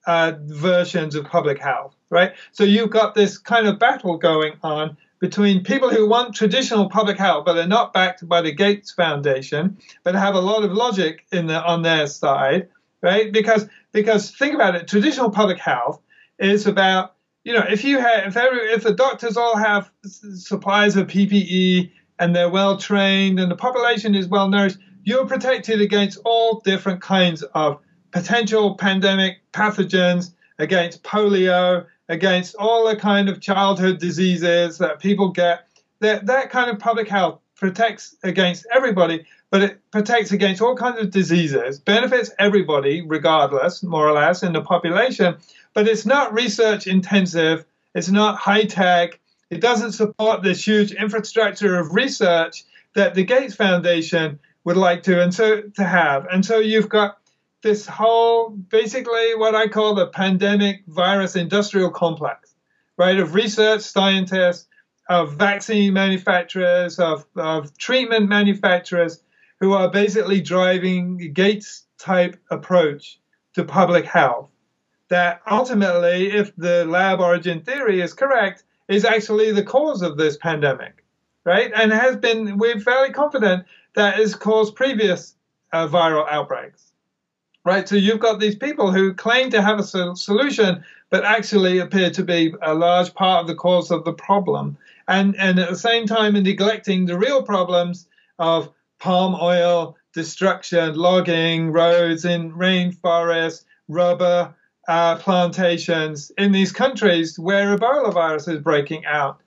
uh, 0.07 0.33
versions 0.41 1.15
of 1.15 1.25
public 1.25 1.59
health 1.59 1.95
right? 2.11 2.33
So 2.51 2.63
you've 2.63 2.91
got 2.91 3.15
this 3.15 3.39
kind 3.39 3.65
of 3.65 3.79
battle 3.79 4.17
going 4.17 4.53
on 4.61 4.97
between 5.21 5.63
people 5.63 5.89
who 5.89 6.09
want 6.09 6.35
traditional 6.35 6.89
public 6.89 7.15
health, 7.15 7.45
but 7.45 7.55
are 7.55 7.67
not 7.67 7.93
backed 7.93 8.27
by 8.27 8.41
the 8.41 8.51
Gates 8.51 8.91
Foundation, 8.91 9.77
but 10.03 10.15
have 10.15 10.33
a 10.33 10.41
lot 10.41 10.63
of 10.63 10.73
logic 10.73 11.25
in 11.31 11.45
the, 11.45 11.63
on 11.63 11.83
their 11.83 12.07
side, 12.07 12.67
right? 13.01 13.31
Because 13.31 13.69
because 13.93 14.31
think 14.31 14.55
about 14.55 14.75
it, 14.75 14.87
traditional 14.87 15.29
public 15.29 15.59
health 15.59 16.01
is 16.39 16.65
about 16.65 17.15
you 17.43 17.53
know 17.53 17.63
if 17.69 17.83
you 17.83 17.99
have 17.99 18.27
if 18.27 18.35
every, 18.35 18.71
if 18.71 18.83
the 18.83 18.93
doctors 18.93 19.37
all 19.37 19.55
have 19.55 19.91
supplies 20.03 20.95
of 20.95 21.07
PPE 21.07 21.91
and 22.17 22.35
they're 22.35 22.49
well 22.49 22.77
trained 22.77 23.39
and 23.39 23.51
the 23.51 23.55
population 23.55 24.15
is 24.15 24.27
well 24.27 24.49
nourished, 24.49 24.77
you're 25.03 25.27
protected 25.27 25.81
against 25.81 26.17
all 26.25 26.61
different 26.65 27.01
kinds 27.01 27.43
of 27.53 27.79
potential 28.11 28.75
pandemic 28.75 29.37
pathogens, 29.53 30.33
against 30.57 31.03
polio, 31.03 31.85
against 32.11 32.55
all 32.55 32.87
the 32.87 32.95
kind 32.95 33.29
of 33.29 33.39
childhood 33.39 33.97
diseases 33.97 34.77
that 34.77 34.99
people 34.99 35.29
get. 35.29 35.65
That, 36.01 36.25
that 36.25 36.49
kind 36.49 36.69
of 36.69 36.77
public 36.77 37.07
health 37.07 37.39
protects 37.55 38.17
against 38.23 38.67
everybody, 38.73 39.25
but 39.49 39.61
it 39.61 39.79
protects 39.91 40.31
against 40.31 40.61
all 40.61 40.75
kinds 40.75 40.99
of 40.99 41.11
diseases, 41.11 41.79
benefits 41.79 42.29
everybody, 42.37 43.01
regardless, 43.01 43.81
more 43.81 44.07
or 44.07 44.11
less, 44.11 44.43
in 44.43 44.51
the 44.51 44.61
population. 44.61 45.37
But 45.73 45.87
it's 45.87 46.05
not 46.05 46.33
research 46.33 46.85
intensive, 46.85 47.63
it's 47.95 48.09
not 48.09 48.35
high 48.35 48.65
tech, 48.65 49.19
it 49.49 49.61
doesn't 49.61 49.93
support 49.93 50.43
this 50.43 50.67
huge 50.67 50.91
infrastructure 50.91 51.79
of 51.79 51.93
research 51.93 52.65
that 52.93 53.15
the 53.15 53.23
Gates 53.23 53.55
Foundation 53.55 54.37
would 54.65 54.77
like 54.77 55.03
to 55.03 55.21
and 55.21 55.33
so 55.33 55.61
to 55.61 55.83
have. 55.85 56.27
And 56.29 56.45
so 56.45 56.59
you've 56.59 56.89
got 56.89 57.19
this 57.61 57.85
whole 57.85 58.49
basically 58.49 59.35
what 59.35 59.55
I 59.55 59.67
call 59.67 59.95
the 59.95 60.07
pandemic 60.07 60.83
virus 60.87 61.35
industrial 61.35 61.91
complex, 61.91 62.55
right? 62.97 63.19
Of 63.19 63.35
research 63.35 63.81
scientists, 63.81 64.67
of 65.09 65.33
vaccine 65.33 65.93
manufacturers, 65.93 66.99
of, 66.99 67.25
of 67.35 67.77
treatment 67.77 68.29
manufacturers 68.29 69.21
who 69.59 69.73
are 69.73 69.91
basically 69.91 70.41
driving 70.41 71.33
Gates 71.33 71.85
type 71.97 72.39
approach 72.49 73.19
to 73.53 73.63
public 73.63 74.05
health. 74.05 74.49
That 75.09 75.41
ultimately, 75.49 76.31
if 76.31 76.55
the 76.55 76.85
lab 76.85 77.19
origin 77.19 77.61
theory 77.61 78.01
is 78.01 78.13
correct, 78.13 78.63
is 78.87 79.05
actually 79.05 79.51
the 79.51 79.63
cause 79.63 80.01
of 80.01 80.17
this 80.17 80.37
pandemic, 80.37 81.03
right? 81.43 81.71
And 81.75 81.91
has 81.91 82.15
been, 82.15 82.57
we're 82.57 82.79
fairly 82.79 83.11
confident 83.11 83.65
that 83.93 84.15
has 84.15 84.35
caused 84.35 84.75
previous 84.75 85.35
uh, 85.73 85.87
viral 85.87 86.27
outbreaks 86.29 86.90
right? 87.65 87.87
So 87.87 87.95
you've 87.95 88.19
got 88.19 88.39
these 88.39 88.55
people 88.55 88.91
who 88.91 89.13
claim 89.13 89.49
to 89.51 89.61
have 89.61 89.79
a 89.79 90.15
solution, 90.15 90.83
but 91.09 91.25
actually 91.25 91.79
appear 91.79 92.09
to 92.11 92.23
be 92.23 92.53
a 92.61 92.73
large 92.73 93.13
part 93.13 93.41
of 93.41 93.47
the 93.47 93.55
cause 93.55 93.91
of 93.91 94.03
the 94.05 94.13
problem. 94.13 94.77
And, 95.07 95.35
and 95.37 95.59
at 95.59 95.69
the 95.69 95.75
same 95.75 96.07
time, 96.07 96.33
neglecting 96.33 97.05
the 97.05 97.17
real 97.17 97.43
problems 97.43 98.07
of 98.39 98.69
palm 98.99 99.35
oil 99.39 99.97
destruction, 100.13 100.95
logging, 100.95 101.71
roads 101.71 102.25
in 102.25 102.51
rainforests, 102.51 103.63
rubber 103.87 104.53
uh, 104.87 105.17
plantations 105.17 106.31
in 106.37 106.51
these 106.51 106.71
countries 106.71 107.37
where 107.37 107.77
Ebola 107.77 108.13
virus 108.13 108.47
is 108.47 108.59
breaking 108.59 109.05
out. 109.05 109.39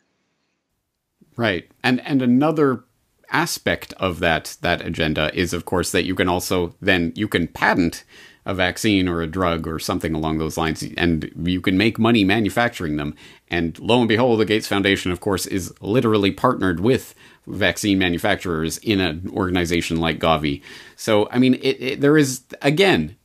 Right. 1.36 1.68
And 1.82 2.00
and 2.06 2.22
another 2.22 2.84
aspect 3.30 3.92
of 3.94 4.20
that 4.20 4.56
that 4.60 4.84
agenda 4.84 5.34
is 5.34 5.52
of 5.52 5.64
course 5.64 5.90
that 5.92 6.04
you 6.04 6.14
can 6.14 6.28
also 6.28 6.74
then 6.80 7.12
you 7.14 7.28
can 7.28 7.46
patent 7.48 8.04
a 8.46 8.54
vaccine 8.54 9.08
or 9.08 9.22
a 9.22 9.26
drug 9.26 9.66
or 9.66 9.78
something 9.78 10.14
along 10.14 10.38
those 10.38 10.58
lines 10.58 10.84
and 10.96 11.30
you 11.44 11.60
can 11.60 11.78
make 11.78 11.98
money 11.98 12.24
manufacturing 12.24 12.96
them. 12.96 13.14
And 13.48 13.78
lo 13.78 14.00
and 14.00 14.08
behold 14.08 14.40
the 14.40 14.44
Gates 14.44 14.68
Foundation 14.68 15.10
of 15.10 15.20
course 15.20 15.46
is 15.46 15.72
literally 15.80 16.30
partnered 16.30 16.80
with 16.80 17.14
vaccine 17.46 17.98
manufacturers 17.98 18.78
in 18.78 19.00
an 19.00 19.30
organization 19.32 19.98
like 19.98 20.18
Gavi. 20.18 20.62
So 20.96 21.28
i 21.30 21.38
mean 21.38 21.54
it, 21.54 21.80
it, 21.80 22.00
there 22.00 22.18
is 22.18 22.42
again 22.60 23.16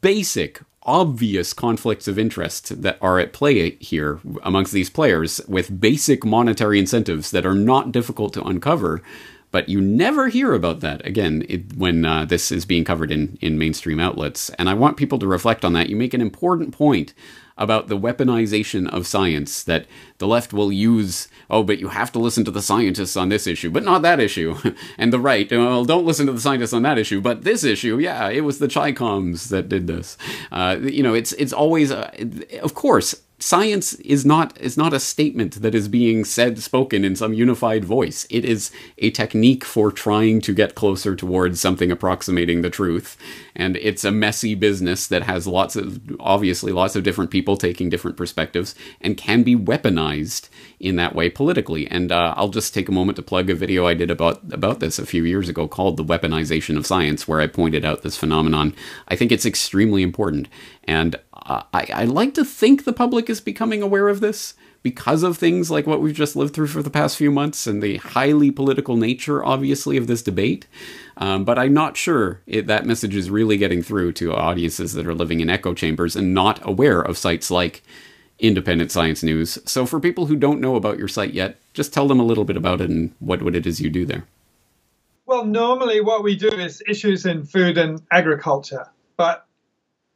basic 0.00 0.60
obvious 0.82 1.52
conflicts 1.52 2.06
of 2.06 2.18
interest 2.18 2.80
that 2.80 2.96
are 3.02 3.18
at 3.18 3.32
play 3.32 3.70
here 3.80 4.20
amongst 4.44 4.72
these 4.72 4.88
players 4.88 5.40
with 5.48 5.80
basic 5.80 6.24
monetary 6.24 6.78
incentives 6.78 7.32
that 7.32 7.44
are 7.44 7.56
not 7.56 7.90
difficult 7.90 8.32
to 8.32 8.44
uncover 8.44 9.02
but 9.50 9.68
you 9.68 9.80
never 9.80 10.28
hear 10.28 10.52
about 10.52 10.80
that 10.80 11.04
again 11.06 11.44
it, 11.48 11.76
when 11.76 12.04
uh, 12.04 12.24
this 12.24 12.52
is 12.52 12.64
being 12.64 12.84
covered 12.84 13.10
in, 13.10 13.38
in 13.40 13.58
mainstream 13.58 14.00
outlets. 14.00 14.50
And 14.50 14.68
I 14.68 14.74
want 14.74 14.96
people 14.96 15.18
to 15.18 15.26
reflect 15.26 15.64
on 15.64 15.72
that. 15.74 15.88
You 15.88 15.96
make 15.96 16.14
an 16.14 16.20
important 16.20 16.72
point 16.72 17.14
about 17.58 17.88
the 17.88 17.98
weaponization 17.98 18.88
of 18.92 19.06
science 19.06 19.62
that 19.62 19.86
the 20.18 20.26
left 20.26 20.52
will 20.52 20.70
use. 20.70 21.28
Oh, 21.48 21.62
but 21.62 21.78
you 21.78 21.88
have 21.88 22.12
to 22.12 22.18
listen 22.18 22.44
to 22.44 22.50
the 22.50 22.60
scientists 22.60 23.16
on 23.16 23.30
this 23.30 23.46
issue, 23.46 23.70
but 23.70 23.84
not 23.84 24.02
that 24.02 24.20
issue. 24.20 24.56
and 24.98 25.12
the 25.12 25.20
right, 25.20 25.50
well, 25.50 25.84
don't 25.84 26.04
listen 26.04 26.26
to 26.26 26.32
the 26.32 26.40
scientists 26.40 26.74
on 26.74 26.82
that 26.82 26.98
issue, 26.98 27.20
but 27.20 27.44
this 27.44 27.64
issue, 27.64 27.98
yeah, 27.98 28.28
it 28.28 28.42
was 28.42 28.58
the 28.58 28.68
Chicoms 28.68 29.48
that 29.48 29.68
did 29.68 29.86
this. 29.86 30.18
Uh, 30.52 30.76
you 30.82 31.02
know, 31.02 31.14
it's 31.14 31.32
it's 31.34 31.52
always, 31.52 31.90
uh, 31.90 32.10
of 32.62 32.74
course, 32.74 33.14
science 33.38 33.92
is 33.94 34.24
not 34.24 34.58
is 34.60 34.76
not 34.76 34.94
a 34.94 35.00
statement 35.00 35.60
that 35.62 35.74
is 35.74 35.88
being 35.88 36.24
said 36.24 36.58
spoken 36.58 37.04
in 37.04 37.14
some 37.14 37.34
unified 37.34 37.84
voice. 37.84 38.26
It 38.30 38.44
is 38.44 38.70
a 38.98 39.10
technique 39.10 39.64
for 39.64 39.92
trying 39.92 40.40
to 40.42 40.54
get 40.54 40.74
closer 40.74 41.14
towards 41.14 41.60
something 41.60 41.90
approximating 41.90 42.62
the 42.62 42.70
truth. 42.70 43.16
And 43.54 43.76
it's 43.76 44.04
a 44.04 44.10
messy 44.10 44.54
business 44.54 45.06
that 45.08 45.24
has 45.24 45.46
lots 45.46 45.76
of 45.76 46.00
obviously 46.18 46.72
lots 46.72 46.96
of 46.96 47.04
different 47.04 47.30
people 47.30 47.56
taking 47.56 47.90
different 47.90 48.16
perspectives 48.16 48.74
and 49.00 49.16
can 49.16 49.42
be 49.42 49.56
weaponized 49.56 50.48
in 50.80 50.96
that 50.96 51.14
way 51.14 51.28
politically. 51.28 51.86
And 51.88 52.10
uh, 52.12 52.34
I'll 52.36 52.48
just 52.48 52.74
take 52.74 52.88
a 52.88 52.92
moment 52.92 53.16
to 53.16 53.22
plug 53.22 53.50
a 53.50 53.54
video 53.54 53.86
I 53.86 53.94
did 53.94 54.10
about 54.10 54.40
about 54.52 54.80
this 54.80 54.98
a 54.98 55.06
few 55.06 55.24
years 55.24 55.48
ago 55.48 55.68
called 55.68 55.96
the 55.96 56.04
weaponization 56.04 56.76
of 56.78 56.86
science 56.86 57.28
where 57.28 57.40
I 57.40 57.46
pointed 57.46 57.84
out 57.84 58.02
this 58.02 58.16
phenomenon. 58.16 58.74
I 59.08 59.16
think 59.16 59.30
it's 59.30 59.46
extremely 59.46 60.02
important. 60.02 60.48
And 60.84 61.16
I, 61.48 61.86
I 61.94 62.04
like 62.04 62.34
to 62.34 62.44
think 62.44 62.84
the 62.84 62.92
public 62.92 63.30
is 63.30 63.40
becoming 63.40 63.82
aware 63.82 64.08
of 64.08 64.20
this 64.20 64.54
because 64.82 65.22
of 65.22 65.36
things 65.36 65.70
like 65.70 65.86
what 65.86 66.00
we've 66.00 66.14
just 66.14 66.36
lived 66.36 66.54
through 66.54 66.68
for 66.68 66.82
the 66.82 66.90
past 66.90 67.16
few 67.16 67.30
months 67.30 67.66
and 67.66 67.82
the 67.82 67.96
highly 67.96 68.50
political 68.50 68.96
nature, 68.96 69.44
obviously, 69.44 69.96
of 69.96 70.06
this 70.06 70.22
debate. 70.22 70.66
Um, 71.16 71.44
but 71.44 71.58
I'm 71.58 71.74
not 71.74 71.96
sure 71.96 72.40
it, 72.46 72.66
that 72.66 72.86
message 72.86 73.16
is 73.16 73.30
really 73.30 73.56
getting 73.56 73.82
through 73.82 74.12
to 74.12 74.34
audiences 74.34 74.92
that 74.92 75.06
are 75.06 75.14
living 75.14 75.40
in 75.40 75.50
echo 75.50 75.74
chambers 75.74 76.14
and 76.14 76.34
not 76.34 76.60
aware 76.66 77.00
of 77.00 77.18
sites 77.18 77.50
like 77.50 77.82
Independent 78.38 78.92
Science 78.92 79.22
News. 79.22 79.58
So, 79.64 79.86
for 79.86 79.98
people 79.98 80.26
who 80.26 80.36
don't 80.36 80.60
know 80.60 80.76
about 80.76 80.98
your 80.98 81.08
site 81.08 81.32
yet, 81.32 81.58
just 81.74 81.92
tell 81.92 82.06
them 82.06 82.20
a 82.20 82.24
little 82.24 82.44
bit 82.44 82.56
about 82.56 82.80
it 82.80 82.90
and 82.90 83.14
what, 83.18 83.42
what 83.42 83.56
it 83.56 83.66
is 83.66 83.80
you 83.80 83.90
do 83.90 84.04
there. 84.04 84.24
Well, 85.26 85.44
normally 85.44 86.00
what 86.00 86.22
we 86.22 86.36
do 86.36 86.48
is 86.48 86.82
issues 86.86 87.26
in 87.26 87.44
food 87.44 87.78
and 87.78 88.00
agriculture. 88.12 88.88
But 89.16 89.45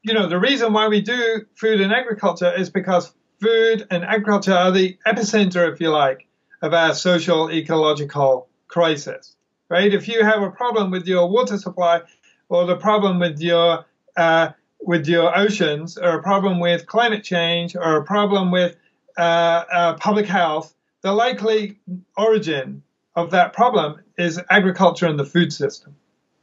you 0.02 0.14
know, 0.14 0.28
the 0.28 0.38
reason 0.38 0.72
why 0.72 0.88
we 0.88 1.00
do 1.00 1.44
food 1.54 1.80
and 1.80 1.92
agriculture 1.92 2.52
is 2.52 2.70
because 2.70 3.12
food 3.40 3.86
and 3.90 4.04
agriculture 4.04 4.54
are 4.54 4.70
the 4.70 4.96
epicenter, 5.06 5.70
if 5.72 5.80
you 5.80 5.90
like, 5.90 6.26
of 6.62 6.72
our 6.72 6.94
social 6.94 7.50
ecological 7.50 8.48
crisis, 8.68 9.36
right? 9.68 9.92
If 9.92 10.08
you 10.08 10.24
have 10.24 10.42
a 10.42 10.50
problem 10.50 10.90
with 10.90 11.06
your 11.06 11.28
water 11.28 11.58
supply 11.58 12.02
or 12.48 12.66
the 12.66 12.76
problem 12.76 13.18
with 13.18 13.40
your 13.40 13.84
uh, 14.16 14.50
with 14.82 15.06
your 15.06 15.36
oceans 15.36 15.98
or 15.98 16.18
a 16.18 16.22
problem 16.22 16.58
with 16.58 16.86
climate 16.86 17.22
change 17.22 17.76
or 17.76 17.96
a 17.96 18.04
problem 18.04 18.50
with 18.50 18.76
uh, 19.18 19.64
uh, 19.70 19.94
public 19.94 20.26
health, 20.26 20.74
the 21.02 21.12
likely 21.12 21.78
origin 22.16 22.82
of 23.14 23.30
that 23.30 23.52
problem 23.52 24.00
is 24.16 24.40
agriculture 24.48 25.06
and 25.06 25.18
the 25.18 25.24
food 25.24 25.52
system, 25.52 25.94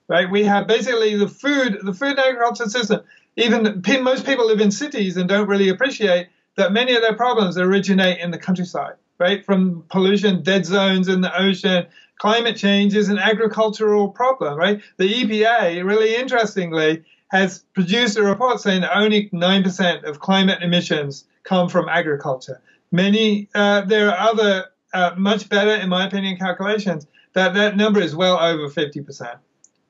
right? 0.08 0.30
We 0.30 0.44
have 0.44 0.68
basically 0.68 1.16
the 1.16 1.28
food, 1.28 1.80
the 1.82 1.94
food 1.94 2.12
and 2.12 2.20
agriculture 2.20 2.70
system 2.70 3.02
even 3.38 3.84
most 4.02 4.26
people 4.26 4.48
live 4.48 4.60
in 4.60 4.72
cities 4.72 5.16
and 5.16 5.30
don't 5.30 5.48
really 5.48 5.70
appreciate 5.70 6.28
that 6.58 6.74
many 6.74 6.96
of 6.96 7.02
their 7.02 7.16
problems 7.16 7.58
originate 7.58 8.20
in 8.20 8.32
the 8.32 8.38
countryside, 8.38 8.96
right? 9.20 9.46
From 9.46 9.84
pollution, 9.90 10.42
dead 10.42 10.66
zones 10.66 11.08
in 11.08 11.22
the 11.22 11.40
ocean, 11.40 11.86
climate 12.18 12.58
change 12.58 12.96
is 12.96 13.10
an 13.10 13.20
agricultural 13.20 14.10
problem, 14.10 14.58
right? 14.58 14.82
The 14.98 15.08
EPA, 15.08 15.86
really 15.86 16.16
interestingly, 16.16 17.04
has 17.30 17.64
produced 17.74 18.18
a 18.18 18.24
report 18.24 18.60
saying 18.60 18.82
that 18.82 18.98
only 18.98 19.30
9% 19.30 20.04
of 20.04 20.20
climate 20.20 20.64
emissions 20.64 21.26
come 21.44 21.70
from 21.70 21.88
agriculture. 21.90 22.62
Many, 22.92 23.50
uh, 23.54 23.82
there 23.82 24.10
are 24.10 24.30
other 24.30 24.66
uh, 24.94 25.12
much 25.16 25.48
better, 25.48 25.76
in 25.76 25.90
my 25.90 26.08
opinion, 26.08 26.38
calculations 26.38 27.06
that 27.34 27.54
that 27.54 27.78
number 27.78 28.00
is 28.00 28.16
well 28.16 28.40
over 28.40 28.68
50%, 28.68 29.38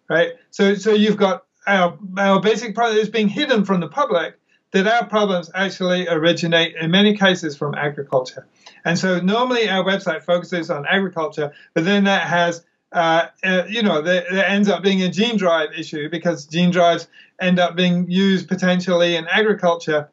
right? 0.09 0.31
So, 0.51 0.75
so 0.75 0.91
you've 0.91 1.15
got 1.15 1.45
our, 1.67 1.97
our 2.17 2.39
basic 2.39 2.73
problem 2.73 2.97
is 2.97 3.09
being 3.09 3.27
hidden 3.27 3.65
from 3.65 3.79
the 3.79 3.87
public 3.87 4.39
that 4.71 4.87
our 4.87 5.05
problems 5.05 5.49
actually 5.53 6.07
originate 6.07 6.75
in 6.75 6.91
many 6.91 7.15
cases 7.15 7.55
from 7.55 7.73
agriculture. 7.75 8.45
And 8.83 8.97
so 8.97 9.19
normally 9.19 9.69
our 9.69 9.83
website 9.83 10.23
focuses 10.23 10.69
on 10.69 10.85
agriculture, 10.85 11.53
but 11.73 11.85
then 11.85 12.03
that 12.05 12.27
has, 12.27 12.65
uh, 12.91 13.27
uh, 13.43 13.63
you 13.69 13.81
know, 13.81 14.01
that, 14.01 14.31
ends 14.49 14.69
up 14.69 14.83
being 14.83 15.01
a 15.03 15.09
gene 15.09 15.37
drive 15.37 15.69
issue 15.77 16.09
because 16.09 16.45
gene 16.45 16.71
drives 16.71 17.07
end 17.39 17.59
up 17.59 17.75
being 17.75 18.09
used 18.09 18.47
potentially 18.47 19.15
in 19.15 19.27
agriculture 19.27 20.09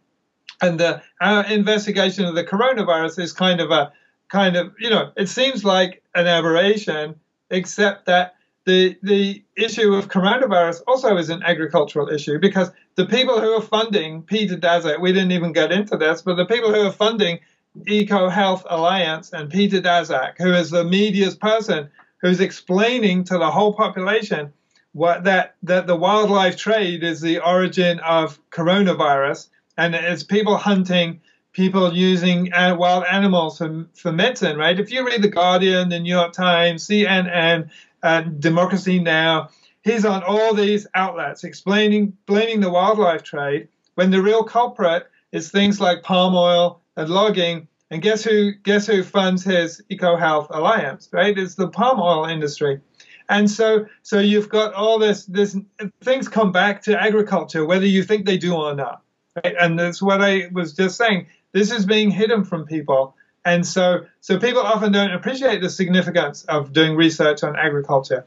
and 0.60 0.80
the 0.80 1.02
our 1.20 1.44
investigation 1.46 2.24
of 2.24 2.34
the 2.34 2.44
coronavirus 2.44 3.18
is 3.20 3.32
kind 3.32 3.60
of 3.60 3.70
a 3.70 3.92
kind 4.28 4.56
of 4.56 4.74
you 4.78 4.90
know 4.90 5.12
it 5.16 5.28
seems 5.28 5.64
like 5.64 6.02
an 6.14 6.26
aberration, 6.26 7.16
except 7.50 8.06
that 8.06 8.34
the 8.64 8.96
the 9.02 9.42
issue 9.56 9.94
of 9.94 10.08
coronavirus 10.08 10.82
also 10.86 11.16
is 11.16 11.28
an 11.28 11.42
agricultural 11.42 12.08
issue 12.08 12.38
because 12.38 12.70
the 12.94 13.06
people 13.06 13.40
who 13.40 13.52
are 13.52 13.62
funding 13.62 14.22
Peter 14.22 14.56
Daszak, 14.56 15.00
we 15.00 15.12
didn't 15.12 15.32
even 15.32 15.52
get 15.52 15.72
into 15.72 15.96
this, 15.96 16.22
but 16.22 16.36
the 16.36 16.46
people 16.46 16.72
who 16.72 16.86
are 16.86 16.92
funding 16.92 17.40
Eco 17.86 18.28
Health 18.28 18.64
Alliance 18.68 19.32
and 19.32 19.50
Peter 19.50 19.80
Daszak, 19.80 20.38
who 20.38 20.52
is 20.52 20.70
the 20.70 20.84
media's 20.84 21.34
person 21.34 21.90
who's 22.18 22.40
explaining 22.40 23.24
to 23.24 23.36
the 23.36 23.50
whole 23.50 23.74
population 23.74 24.52
what 24.92 25.24
that 25.24 25.56
that 25.62 25.86
the 25.86 25.96
wildlife 25.96 26.56
trade 26.56 27.02
is 27.02 27.20
the 27.20 27.40
origin 27.40 27.98
of 28.00 28.38
coronavirus. 28.50 29.48
And 29.76 29.94
it's 29.94 30.22
people 30.22 30.56
hunting 30.56 31.20
people 31.52 31.92
using 31.92 32.52
uh, 32.52 32.74
wild 32.76 33.04
animals 33.10 33.58
for, 33.58 33.86
for 33.94 34.12
medicine 34.12 34.56
right? 34.56 34.78
If 34.78 34.90
you 34.90 35.04
read 35.04 35.22
the 35.22 35.28
guardian 35.28 35.88
the 35.88 36.00
new 36.00 36.14
york 36.14 36.32
times 36.32 36.86
cnn 36.86 37.70
uh, 38.04 38.20
democracy 38.20 39.00
now 39.00 39.48
he's 39.82 40.04
on 40.04 40.22
all 40.22 40.54
these 40.54 40.86
outlets 40.94 41.42
explaining 41.42 42.16
blaming 42.26 42.60
the 42.60 42.70
wildlife 42.70 43.24
trade 43.24 43.66
when 43.96 44.10
the 44.10 44.22
real 44.22 44.44
culprit 44.44 45.08
is 45.32 45.50
things 45.50 45.80
like 45.80 46.02
palm 46.04 46.34
oil 46.36 46.80
and 46.96 47.10
logging 47.10 47.66
and 47.90 48.02
guess 48.02 48.22
who 48.22 48.52
guess 48.62 48.86
who 48.86 49.02
funds 49.02 49.42
his 49.42 49.82
eco 49.88 50.16
health 50.16 50.46
alliance 50.50 51.08
right 51.12 51.36
it's 51.36 51.56
the 51.56 51.68
palm 51.68 51.98
oil 52.00 52.24
industry 52.24 52.80
and 53.28 53.50
so, 53.50 53.86
so 54.02 54.18
you've 54.18 54.48
got 54.48 54.74
all 54.74 54.98
this, 54.98 55.24
this 55.26 55.56
things 56.02 56.28
come 56.28 56.52
back 56.52 56.82
to 56.82 57.00
agriculture, 57.00 57.64
whether 57.64 57.86
you 57.86 58.02
think 58.02 58.26
they 58.26 58.36
do 58.36 58.54
or 58.54 58.74
not. 58.74 59.02
Right? 59.42 59.54
And 59.58 59.78
that's 59.78 60.02
what 60.02 60.20
I 60.20 60.48
was 60.52 60.74
just 60.74 60.96
saying. 60.96 61.26
This 61.52 61.70
is 61.70 61.86
being 61.86 62.10
hidden 62.10 62.44
from 62.44 62.66
people. 62.66 63.16
And 63.44 63.66
so, 63.66 64.06
so 64.20 64.38
people 64.38 64.62
often 64.62 64.92
don't 64.92 65.12
appreciate 65.12 65.60
the 65.60 65.70
significance 65.70 66.44
of 66.44 66.72
doing 66.72 66.96
research 66.96 67.42
on 67.42 67.56
agriculture. 67.56 68.24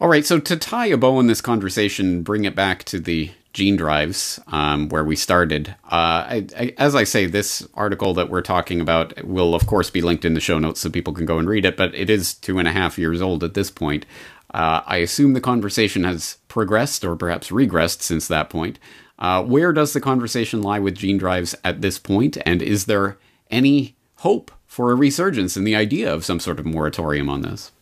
All 0.00 0.08
right. 0.08 0.24
So 0.24 0.38
to 0.40 0.56
tie 0.56 0.86
a 0.86 0.96
bow 0.96 1.20
in 1.20 1.26
this 1.26 1.40
conversation, 1.40 2.22
bring 2.22 2.44
it 2.44 2.54
back 2.54 2.84
to 2.84 2.98
the 2.98 3.30
gene 3.52 3.76
drives, 3.76 4.40
um, 4.48 4.88
where 4.88 5.04
we 5.04 5.14
started. 5.14 5.76
Uh, 5.84 6.26
I, 6.26 6.46
I, 6.58 6.74
as 6.76 6.96
I 6.96 7.04
say, 7.04 7.26
this 7.26 7.66
article 7.74 8.12
that 8.14 8.28
we're 8.28 8.42
talking 8.42 8.80
about 8.80 9.24
will, 9.24 9.54
of 9.54 9.66
course, 9.66 9.90
be 9.90 10.02
linked 10.02 10.24
in 10.24 10.34
the 10.34 10.40
show 10.40 10.58
notes 10.58 10.80
so 10.80 10.90
people 10.90 11.12
can 11.12 11.24
go 11.24 11.38
and 11.38 11.48
read 11.48 11.64
it, 11.64 11.76
but 11.76 11.94
it 11.94 12.10
is 12.10 12.34
two 12.34 12.58
and 12.58 12.66
a 12.66 12.72
half 12.72 12.98
years 12.98 13.22
old 13.22 13.44
at 13.44 13.54
this 13.54 13.70
point. 13.70 14.06
Uh, 14.52 14.82
I 14.86 14.96
assume 14.96 15.34
the 15.34 15.40
conversation 15.40 16.02
has 16.02 16.38
progressed 16.48 17.04
or 17.04 17.14
perhaps 17.14 17.50
regressed 17.50 18.02
since 18.02 18.26
that 18.26 18.50
point. 18.50 18.80
Uh, 19.20 19.44
where 19.44 19.72
does 19.72 19.92
the 19.92 20.00
conversation 20.00 20.60
lie 20.60 20.80
with 20.80 20.96
gene 20.96 21.18
drives 21.18 21.54
at 21.62 21.80
this 21.80 21.98
point? 22.00 22.14
point, 22.14 22.36
and 22.46 22.62
is 22.62 22.86
there 22.86 23.16
any 23.54 23.96
hope 24.16 24.50
for 24.66 24.90
a 24.90 24.94
resurgence 24.94 25.56
in 25.56 25.64
the 25.64 25.76
idea 25.76 26.12
of 26.12 26.24
some 26.24 26.40
sort 26.40 26.58
of 26.58 26.66
moratorium 26.66 27.28
on 27.28 27.42
this? 27.42 27.72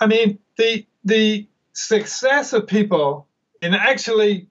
I 0.00 0.06
mean, 0.06 0.38
the 0.56 0.86
the 1.04 1.46
success 1.72 2.52
of 2.52 2.66
people 2.66 3.26
in 3.62 3.74
actually 3.74 4.48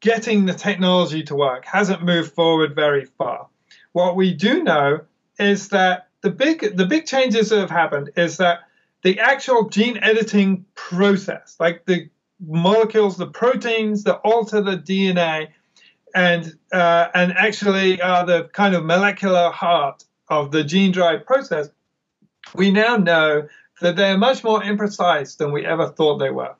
getting 0.00 0.46
the 0.46 0.54
technology 0.54 1.22
to 1.24 1.34
work 1.34 1.64
hasn't 1.64 2.04
moved 2.04 2.32
forward 2.32 2.74
very 2.74 3.04
far. 3.04 3.48
What 3.92 4.16
we 4.16 4.34
do 4.34 4.62
know 4.62 5.00
is 5.38 5.68
that 5.70 6.08
the 6.20 6.30
big 6.30 6.76
the 6.76 6.86
big 6.86 7.06
changes 7.06 7.50
that 7.50 7.58
have 7.58 7.70
happened 7.70 8.10
is 8.16 8.36
that 8.36 8.60
the 9.02 9.20
actual 9.20 9.68
gene 9.68 9.98
editing 9.98 10.64
process, 10.74 11.56
like 11.58 11.84
the 11.86 12.08
molecules, 12.46 13.16
the 13.16 13.26
proteins 13.26 14.04
that 14.04 14.16
alter 14.18 14.60
the 14.60 14.76
DNA, 14.76 15.48
and 16.14 16.56
uh, 16.72 17.08
and 17.14 17.32
actually 17.32 18.00
are 18.00 18.26
the 18.26 18.44
kind 18.52 18.74
of 18.74 18.84
molecular 18.84 19.50
heart 19.50 20.04
of 20.28 20.50
the 20.50 20.64
gene 20.64 20.92
drive 20.92 21.26
process, 21.26 21.70
we 22.54 22.70
now 22.70 22.96
know 22.96 23.48
that 23.80 23.96
they 23.96 24.10
are 24.10 24.18
much 24.18 24.44
more 24.44 24.60
imprecise 24.60 25.36
than 25.36 25.52
we 25.52 25.64
ever 25.64 25.88
thought 25.88 26.18
they 26.18 26.30
were. 26.30 26.54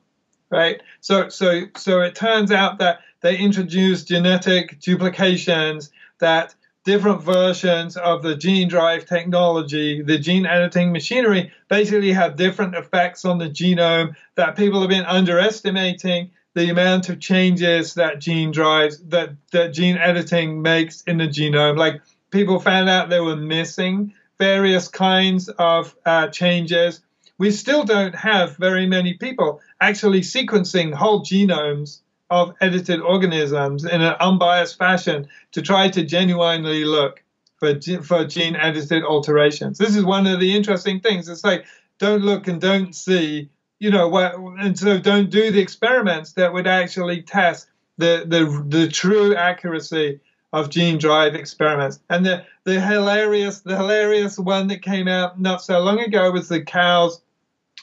Right? 0.50 0.80
So 1.00 1.28
so 1.28 1.62
so 1.76 2.00
it 2.00 2.14
turns 2.14 2.50
out 2.50 2.78
that 2.78 3.00
they 3.20 3.36
introduce 3.36 4.04
genetic 4.04 4.80
duplications 4.80 5.90
that 6.20 6.54
different 6.84 7.22
versions 7.22 7.98
of 7.98 8.22
the 8.22 8.34
gene 8.34 8.66
drive 8.66 9.04
technology, 9.04 10.00
the 10.00 10.18
gene 10.18 10.46
editing 10.46 10.90
machinery, 10.90 11.52
basically 11.68 12.12
have 12.12 12.36
different 12.36 12.74
effects 12.74 13.26
on 13.26 13.36
the 13.36 13.50
genome 13.50 14.14
that 14.36 14.56
people 14.56 14.80
have 14.80 14.88
been 14.88 15.04
underestimating 15.04 16.30
the 16.58 16.70
amount 16.70 17.08
of 17.08 17.20
changes 17.20 17.94
that 17.94 18.18
gene 18.18 18.50
drives 18.50 18.98
that, 19.04 19.30
that 19.52 19.72
gene 19.72 19.96
editing 19.96 20.60
makes 20.60 21.02
in 21.02 21.18
the 21.18 21.28
genome. 21.28 21.78
Like 21.78 22.02
people 22.30 22.58
found 22.58 22.88
out 22.88 23.08
they 23.08 23.20
were 23.20 23.36
missing 23.36 24.12
various 24.38 24.88
kinds 24.88 25.48
of 25.48 25.94
uh, 26.04 26.26
changes. 26.28 27.00
We 27.38 27.52
still 27.52 27.84
don't 27.84 28.14
have 28.16 28.56
very 28.56 28.86
many 28.86 29.14
people 29.14 29.60
actually 29.80 30.22
sequencing 30.22 30.92
whole 30.92 31.22
genomes 31.22 32.00
of 32.28 32.54
edited 32.60 33.00
organisms 33.00 33.84
in 33.84 34.02
an 34.02 34.16
unbiased 34.18 34.78
fashion 34.78 35.28
to 35.52 35.62
try 35.62 35.88
to 35.88 36.04
genuinely 36.04 36.84
look 36.84 37.22
for, 37.60 37.80
for 38.02 38.24
gene 38.24 38.56
edited 38.56 39.04
alterations. 39.04 39.78
This 39.78 39.94
is 39.94 40.04
one 40.04 40.26
of 40.26 40.40
the 40.40 40.56
interesting 40.56 40.98
things. 40.98 41.28
It's 41.28 41.44
like, 41.44 41.66
don't 41.98 42.22
look 42.22 42.48
and 42.48 42.60
don't 42.60 42.94
see, 42.94 43.48
you 43.78 43.90
know, 43.90 44.16
and 44.58 44.78
so 44.78 44.98
don't 44.98 45.30
do 45.30 45.50
the 45.50 45.60
experiments 45.60 46.32
that 46.32 46.52
would 46.52 46.66
actually 46.66 47.22
test 47.22 47.68
the, 47.96 48.24
the, 48.26 48.64
the 48.68 48.88
true 48.88 49.34
accuracy 49.34 50.20
of 50.52 50.70
gene 50.70 50.98
drive 50.98 51.34
experiments. 51.34 52.00
And 52.08 52.24
the, 52.24 52.44
the 52.64 52.80
hilarious, 52.80 53.60
the 53.60 53.76
hilarious 53.76 54.38
one 54.38 54.68
that 54.68 54.82
came 54.82 55.08
out 55.08 55.40
not 55.40 55.62
so 55.62 55.80
long 55.80 56.00
ago 56.00 56.30
was 56.30 56.48
the 56.48 56.62
cows. 56.62 57.20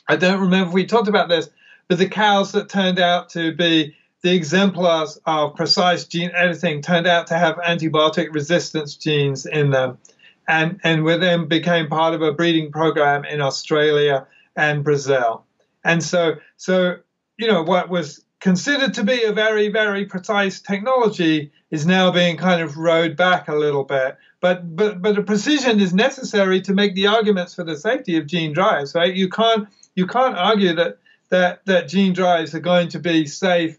I 0.08 0.16
don't 0.16 0.42
remember 0.42 0.70
if 0.70 0.74
we 0.74 0.86
talked 0.86 1.08
about 1.08 1.30
this, 1.30 1.50
but 1.88 1.98
the 1.98 2.10
cows 2.10 2.52
that 2.54 2.70
turned 2.70 3.00
out 3.00 3.30
to 3.30 3.54
be 3.54 3.96
the 4.22 4.34
exemplars 4.34 5.20
of 5.26 5.56
precise 5.56 6.06
gene 6.06 6.32
editing 6.36 6.82
turned 6.82 7.06
out 7.06 7.28
to 7.28 7.38
have 7.38 7.58
antibiotic 7.58 8.34
resistance 8.34 8.96
genes 8.96 9.46
in 9.46 9.70
them 9.70 10.00
and, 10.48 10.80
and 10.84 11.08
then 11.08 11.48
became 11.48 11.88
part 11.88 12.14
of 12.14 12.22
a 12.22 12.32
breeding 12.32 12.72
program 12.72 13.24
in 13.26 13.42
Australia 13.42 14.26
and 14.56 14.84
Brazil. 14.84 15.46
And 15.86 16.04
so, 16.04 16.36
so, 16.58 16.98
you 17.38 17.48
know, 17.48 17.64
what 17.64 17.90
was 17.90 18.26
considered 18.42 18.96
to 18.96 19.04
be 19.04 19.24
a 19.24 19.32
very, 19.32 19.70
very 19.70 20.06
precise 20.06 20.60
technology 20.60 21.52
is 21.72 21.86
now 21.86 22.12
being 22.12 22.38
kind 22.38 22.62
of 22.62 22.78
rowed 22.78 23.16
back 23.16 23.48
a 23.48 23.56
little 23.56 23.84
bit. 23.84 24.18
But, 24.42 24.76
but, 24.76 25.02
but 25.02 25.16
the 25.16 25.24
precision 25.24 25.80
is 25.80 25.94
necessary 25.94 26.62
to 26.62 26.74
make 26.74 26.96
the 26.96 27.08
arguments 27.08 27.56
for 27.56 27.64
the 27.64 27.78
safety 27.78 28.18
of 28.18 28.28
gene 28.28 28.52
drives, 28.52 28.94
right? 28.96 29.14
You 29.14 29.30
can't, 29.30 29.68
you 29.96 30.08
can't 30.08 30.36
argue 30.38 30.76
that, 30.76 30.98
that, 31.30 31.66
that 31.66 31.88
gene 31.88 32.14
drives 32.14 32.54
are 32.54 32.60
going 32.60 32.90
to 32.90 33.00
be 33.00 33.28
safe 33.28 33.78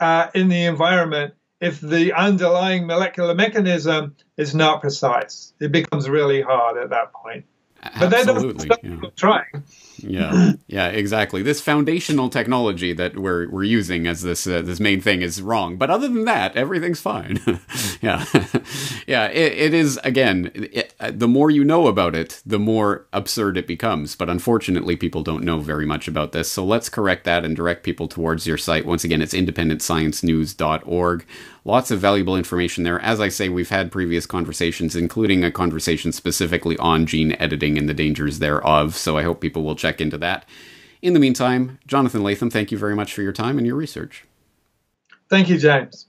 uh, 0.00 0.28
in 0.34 0.48
the 0.48 0.64
environment 0.64 1.34
if 1.60 1.80
the 1.80 2.12
underlying 2.12 2.86
molecular 2.86 3.34
mechanism 3.34 4.14
is 4.36 4.54
not 4.54 4.82
precise. 4.82 5.54
It 5.58 5.72
becomes 5.72 6.08
really 6.08 6.42
hard 6.42 6.76
at 6.76 6.90
that 6.90 7.12
point. 7.12 7.46
But 7.82 8.12
Absolutely, 8.12 8.68
that 8.68 8.82
doesn't 8.82 9.02
yeah. 9.02 9.10
trying. 9.16 9.62
yeah, 9.98 10.52
yeah, 10.66 10.88
exactly. 10.88 11.42
This 11.42 11.60
foundational 11.60 12.28
technology 12.28 12.92
that 12.92 13.16
we're 13.16 13.48
we're 13.50 13.62
using 13.64 14.06
as 14.06 14.22
this 14.22 14.46
uh, 14.46 14.62
this 14.62 14.80
main 14.80 15.00
thing 15.00 15.22
is 15.22 15.40
wrong. 15.40 15.76
But 15.76 15.90
other 15.90 16.08
than 16.08 16.24
that, 16.24 16.56
everything's 16.56 17.00
fine. 17.00 17.38
yeah, 18.00 18.24
yeah. 19.06 19.26
It, 19.28 19.52
it 19.52 19.74
is 19.74 19.98
again. 20.04 20.50
It, 20.54 20.94
uh, 21.00 21.12
the 21.14 21.28
more 21.28 21.50
you 21.50 21.64
know 21.64 21.86
about 21.86 22.14
it, 22.14 22.42
the 22.44 22.58
more 22.58 23.06
absurd 23.12 23.56
it 23.56 23.66
becomes. 23.66 24.16
But 24.16 24.28
unfortunately, 24.28 24.96
people 24.96 25.22
don't 25.22 25.44
know 25.44 25.60
very 25.60 25.86
much 25.86 26.08
about 26.08 26.32
this. 26.32 26.50
So 26.50 26.64
let's 26.64 26.88
correct 26.88 27.24
that 27.24 27.44
and 27.44 27.54
direct 27.54 27.84
people 27.84 28.08
towards 28.08 28.46
your 28.46 28.58
site. 28.58 28.86
Once 28.86 29.04
again, 29.04 29.22
it's 29.22 29.34
independentsciencenews.org. 29.34 31.26
Lots 31.66 31.90
of 31.90 31.98
valuable 31.98 32.36
information 32.36 32.84
there. 32.84 33.00
As 33.00 33.20
I 33.20 33.28
say, 33.28 33.48
we've 33.48 33.70
had 33.70 33.90
previous 33.90 34.24
conversations, 34.24 34.94
including 34.94 35.42
a 35.42 35.50
conversation 35.50 36.12
specifically 36.12 36.76
on 36.78 37.06
gene 37.06 37.32
editing 37.40 37.76
and 37.76 37.88
the 37.88 37.92
dangers 37.92 38.38
thereof. 38.38 38.94
So 38.94 39.18
I 39.18 39.24
hope 39.24 39.40
people 39.40 39.64
will 39.64 39.74
check 39.74 40.00
into 40.00 40.16
that. 40.18 40.44
In 41.02 41.12
the 41.12 41.18
meantime, 41.18 41.80
Jonathan 41.84 42.22
Latham, 42.22 42.50
thank 42.50 42.70
you 42.70 42.78
very 42.78 42.94
much 42.94 43.12
for 43.12 43.22
your 43.22 43.32
time 43.32 43.58
and 43.58 43.66
your 43.66 43.74
research. 43.74 44.22
Thank 45.28 45.48
you, 45.48 45.58
James. 45.58 46.06